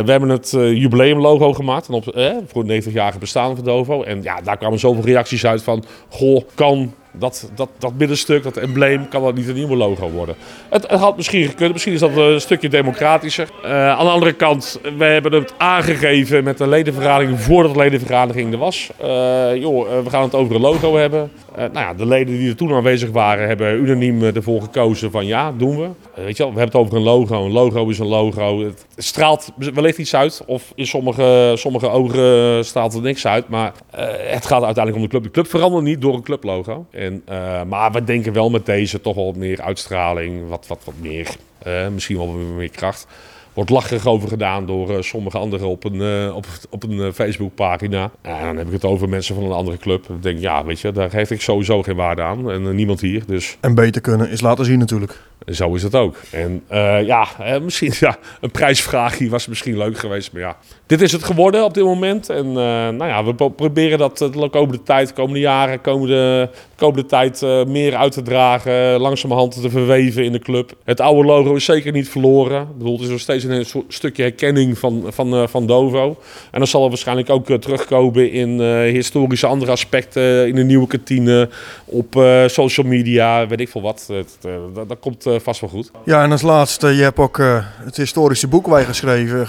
we 0.03 0.11
hebben 0.11 0.29
het 0.29 0.53
uh, 0.55 0.73
jubileumlogo 0.73 1.53
gemaakt 1.53 1.89
op, 1.89 2.07
eh, 2.07 2.31
voor 2.47 2.63
het 2.63 2.85
90-jarige 2.85 3.19
bestaan 3.19 3.55
van 3.55 3.65
Dovo. 3.65 4.03
En 4.03 4.23
ja, 4.23 4.41
daar 4.41 4.57
kwamen 4.57 4.79
zoveel 4.79 5.03
reacties 5.03 5.45
uit 5.45 5.63
van... 5.63 5.83
Goh, 6.09 6.41
kan 6.55 6.93
dat, 7.11 7.51
dat, 7.55 7.69
dat 7.77 7.93
middenstuk, 7.97 8.43
dat 8.43 8.57
embleem, 8.57 9.07
kan 9.07 9.23
dat 9.23 9.35
niet 9.35 9.47
een 9.47 9.53
nieuwe 9.53 9.75
logo 9.75 10.09
worden. 10.09 10.35
Het, 10.69 10.89
het 10.89 10.99
had 10.99 11.15
misschien 11.15 11.47
gekund, 11.47 11.71
misschien 11.71 11.93
is 11.93 11.99
dat 11.99 12.15
een 12.15 12.41
stukje 12.41 12.69
democratischer. 12.69 13.49
Uh, 13.65 13.89
aan 13.89 14.05
de 14.05 14.11
andere 14.11 14.33
kant, 14.33 14.79
we 14.97 15.03
hebben 15.03 15.33
het 15.33 15.53
aangegeven 15.57 16.43
met 16.43 16.57
de 16.57 16.67
ledenvergadering 16.67 17.39
voordat 17.39 17.73
de 17.73 17.79
ledenvergadering 17.79 18.53
er 18.53 18.59
was. 18.59 18.89
Uh, 19.03 19.55
joh, 19.55 20.03
we 20.03 20.09
gaan 20.09 20.23
het 20.23 20.35
over 20.35 20.55
een 20.55 20.61
logo 20.61 20.95
hebben. 20.95 21.31
Nou 21.55 21.71
ja, 21.73 21.93
de 21.93 22.05
leden 22.05 22.37
die 22.37 22.49
er 22.49 22.55
toen 22.55 22.73
aanwezig 22.73 23.09
waren, 23.09 23.47
hebben 23.47 23.75
unaniem 23.75 24.23
ervoor 24.23 24.61
gekozen 24.61 25.11
van 25.11 25.25
ja, 25.25 25.51
doen 25.51 25.77
we. 25.77 25.89
weet 26.15 26.37
je 26.37 26.43
wel, 26.43 26.53
we 26.53 26.59
hebben 26.59 26.79
het 26.79 26.87
over 26.87 26.95
een 26.95 27.03
logo. 27.03 27.45
Een 27.45 27.51
logo 27.51 27.89
is 27.89 27.99
een 27.99 28.07
logo. 28.07 28.63
Het 28.63 28.85
straalt 28.97 29.51
wellicht 29.73 29.97
iets 29.97 30.15
uit, 30.15 30.43
of 30.45 30.71
in 30.75 30.87
sommige, 30.87 31.53
sommige 31.55 31.89
ogen 31.89 32.65
straalt 32.65 32.93
er 32.93 33.01
niks 33.01 33.27
uit. 33.27 33.49
Maar 33.49 33.73
het 34.17 34.45
gaat 34.45 34.63
uiteindelijk 34.63 34.95
om 34.95 35.01
de 35.01 35.07
club. 35.07 35.23
De 35.23 35.31
club 35.31 35.47
verandert 35.47 35.83
niet 35.83 36.01
door 36.01 36.13
een 36.13 36.23
clublogo. 36.23 36.85
En, 37.01 37.21
uh, 37.29 37.63
maar 37.63 37.91
we 37.91 38.03
denken 38.03 38.33
wel 38.33 38.49
met 38.49 38.65
deze 38.65 39.01
toch 39.01 39.15
wel 39.15 39.33
meer 39.37 39.61
uitstraling, 39.61 40.49
wat, 40.49 40.67
wat, 40.67 40.81
wat 40.85 40.93
meer, 41.01 41.27
uh, 41.67 41.87
misschien 41.87 42.17
wel 42.17 42.27
meer 42.27 42.69
kracht. 42.69 43.07
Wordt 43.53 43.69
lacherig 43.69 44.07
over 44.07 44.29
gedaan 44.29 44.65
door 44.65 44.91
uh, 44.91 45.01
sommige 45.01 45.37
anderen 45.37 45.67
op 45.67 45.83
een, 45.83 46.33
op, 46.33 46.45
op 46.69 46.83
een 46.83 47.13
Facebookpagina. 47.13 48.11
En 48.21 48.41
dan 48.45 48.57
heb 48.57 48.67
ik 48.67 48.73
het 48.73 48.85
over 48.85 49.09
mensen 49.09 49.35
van 49.35 49.43
een 49.43 49.51
andere 49.51 49.77
club. 49.77 50.07
Dan 50.07 50.19
denk 50.21 50.35
ik, 50.35 50.41
ja, 50.41 50.65
weet 50.65 50.79
je, 50.79 50.91
daar 50.91 51.09
geef 51.09 51.31
ik 51.31 51.41
sowieso 51.41 51.83
geen 51.83 51.95
waarde 51.95 52.21
aan. 52.21 52.51
En 52.51 52.75
niemand 52.75 53.01
hier. 53.01 53.23
Dus. 53.25 53.57
En 53.59 53.75
beter 53.75 54.01
kunnen 54.01 54.29
is 54.29 54.41
laten 54.41 54.65
zien 54.65 54.79
natuurlijk. 54.79 55.19
Zo 55.45 55.73
is 55.73 55.83
het 55.83 55.95
ook. 55.95 56.15
En 56.31 56.63
uh, 56.71 57.05
ja, 57.05 57.27
misschien 57.61 57.93
ja, 57.99 58.17
een 58.41 58.51
prijsvraag 58.51 59.29
was 59.29 59.47
misschien 59.47 59.77
leuk 59.77 59.97
geweest. 59.97 60.31
Maar 60.31 60.41
ja, 60.41 60.57
dit 60.85 61.01
is 61.01 61.11
het 61.11 61.23
geworden 61.23 61.63
op 61.63 61.73
dit 61.73 61.83
moment. 61.83 62.29
En 62.29 62.45
uh, 62.45 62.53
nou 62.53 63.05
ja, 63.05 63.23
we 63.23 63.33
proberen 63.51 63.97
dat 63.97 64.17
de 64.17 64.49
komende 64.51 64.83
tijd, 64.83 65.13
komende 65.13 65.39
jaren, 65.39 65.81
komende, 65.81 66.49
komende 66.75 67.05
tijd 67.05 67.41
meer 67.67 67.95
uit 67.95 68.11
te 68.11 68.21
dragen. 68.21 68.99
Langzamerhand 68.99 69.61
te 69.61 69.69
verweven 69.69 70.23
in 70.23 70.31
de 70.31 70.39
club. 70.39 70.73
Het 70.83 70.99
oude 70.99 71.27
logo 71.27 71.55
is 71.55 71.65
zeker 71.65 71.91
niet 71.91 72.09
verloren. 72.09 72.61
Ik 72.61 72.77
bedoel, 72.77 72.93
het 72.93 73.01
is 73.01 73.09
nog 73.09 73.19
steeds 73.19 73.43
een 73.43 73.65
stukje 73.87 74.23
herkenning 74.23 74.77
van, 74.77 75.05
van, 75.07 75.49
van 75.49 75.67
Dovo. 75.67 76.17
En 76.51 76.59
dan 76.59 76.67
zal 76.67 76.83
er 76.83 76.89
waarschijnlijk 76.89 77.29
ook 77.29 77.49
terugkomen 77.49 78.31
in 78.31 78.61
historische 78.83 79.47
andere 79.47 79.71
aspecten. 79.71 80.47
In 80.47 80.55
de 80.55 80.63
nieuwe 80.63 80.87
kantine, 80.87 81.49
op 81.85 82.13
social 82.45 82.85
media, 82.87 83.47
weet 83.47 83.59
ik 83.59 83.69
veel 83.69 83.81
wat. 83.81 84.05
dat, 84.09 84.89
dat 84.89 84.99
komt 84.99 85.30
vast 85.39 85.61
wel 85.61 85.69
goed. 85.69 85.91
Ja, 86.05 86.23
en 86.23 86.31
als 86.31 86.41
laatste, 86.41 86.87
je 86.87 87.03
hebt 87.03 87.19
ook 87.19 87.37
uh, 87.37 87.57
het 87.83 87.97
historische 87.97 88.47
boek 88.47 88.67
waar 88.67 88.79
je 88.79 88.85
geschreven, 88.85 89.47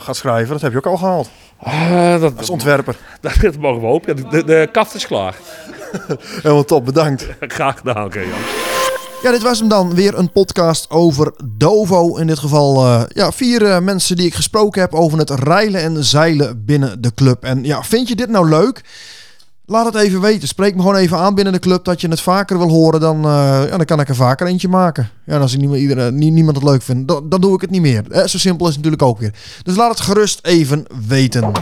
gaat 0.00 0.16
schrijven. 0.16 0.52
Dat 0.52 0.60
heb 0.60 0.72
je 0.72 0.78
ook 0.78 0.86
al 0.86 0.96
gehaald. 0.96 1.28
Uh, 1.66 2.20
dat, 2.20 2.38
als 2.38 2.50
ontwerper. 2.50 2.96
Dat, 3.20 3.32
dat 3.40 3.58
mogen 3.58 3.80
we 3.80 3.86
hopen. 3.86 4.16
Ja, 4.16 4.30
de, 4.30 4.44
de, 4.44 4.68
kaft 4.72 4.94
is 4.94 5.06
klaar. 5.06 5.34
Helemaal 6.42 6.64
top, 6.64 6.84
bedankt. 6.84 7.26
Graag 7.40 7.78
gedaan, 7.78 8.04
oké 8.04 8.18
okay, 8.18 8.28
Ja, 9.22 9.30
dit 9.30 9.42
was 9.42 9.58
hem 9.58 9.68
dan. 9.68 9.94
Weer 9.94 10.18
een 10.18 10.32
podcast 10.32 10.90
over 10.90 11.32
Dovo. 11.44 12.16
In 12.16 12.26
dit 12.26 12.38
geval 12.38 12.84
uh, 12.84 13.02
ja, 13.08 13.32
vier 13.32 13.62
uh, 13.62 13.78
mensen 13.78 14.16
die 14.16 14.26
ik 14.26 14.34
gesproken 14.34 14.80
heb 14.80 14.94
over 14.94 15.18
het 15.18 15.30
reilen 15.30 15.80
en 15.80 16.04
zeilen 16.04 16.64
binnen 16.64 17.02
de 17.02 17.14
club. 17.14 17.44
En 17.44 17.64
ja, 17.64 17.82
vind 17.82 18.08
je 18.08 18.16
dit 18.16 18.28
nou 18.28 18.48
leuk? 18.48 18.82
Laat 19.68 19.86
het 19.86 19.94
even 19.94 20.20
weten. 20.20 20.48
Spreek 20.48 20.74
me 20.74 20.80
gewoon 20.80 20.96
even 20.96 21.18
aan 21.18 21.34
binnen 21.34 21.52
de 21.52 21.58
club 21.58 21.84
dat 21.84 22.00
je 22.00 22.08
het 22.08 22.20
vaker 22.20 22.58
wil 22.58 22.68
horen. 22.68 23.00
Dan, 23.00 23.20
ja, 23.22 23.76
dan 23.76 23.84
kan 23.84 24.00
ik 24.00 24.08
er 24.08 24.14
vaker 24.14 24.46
eentje 24.46 24.68
maken. 24.68 25.10
Ja, 25.24 25.34
en 25.34 25.40
als 25.40 25.56
niemand, 25.56 25.80
iedereen, 25.80 26.18
niemand 26.18 26.56
het 26.56 26.64
leuk 26.64 26.82
vindt, 26.82 27.08
dan, 27.08 27.40
doe 27.40 27.54
ik 27.54 27.60
het 27.60 27.70
niet 27.70 27.80
meer. 27.80 28.04
Eh, 28.10 28.26
zo 28.26 28.38
simpel 28.38 28.66
is 28.68 28.74
het 28.74 28.84
natuurlijk 28.84 29.02
ook 29.02 29.18
weer. 29.18 29.32
Dus 29.62 29.76
laat 29.76 29.90
het 29.90 30.00
gerust 30.00 30.38
even 30.42 30.84
weten. 31.06 31.52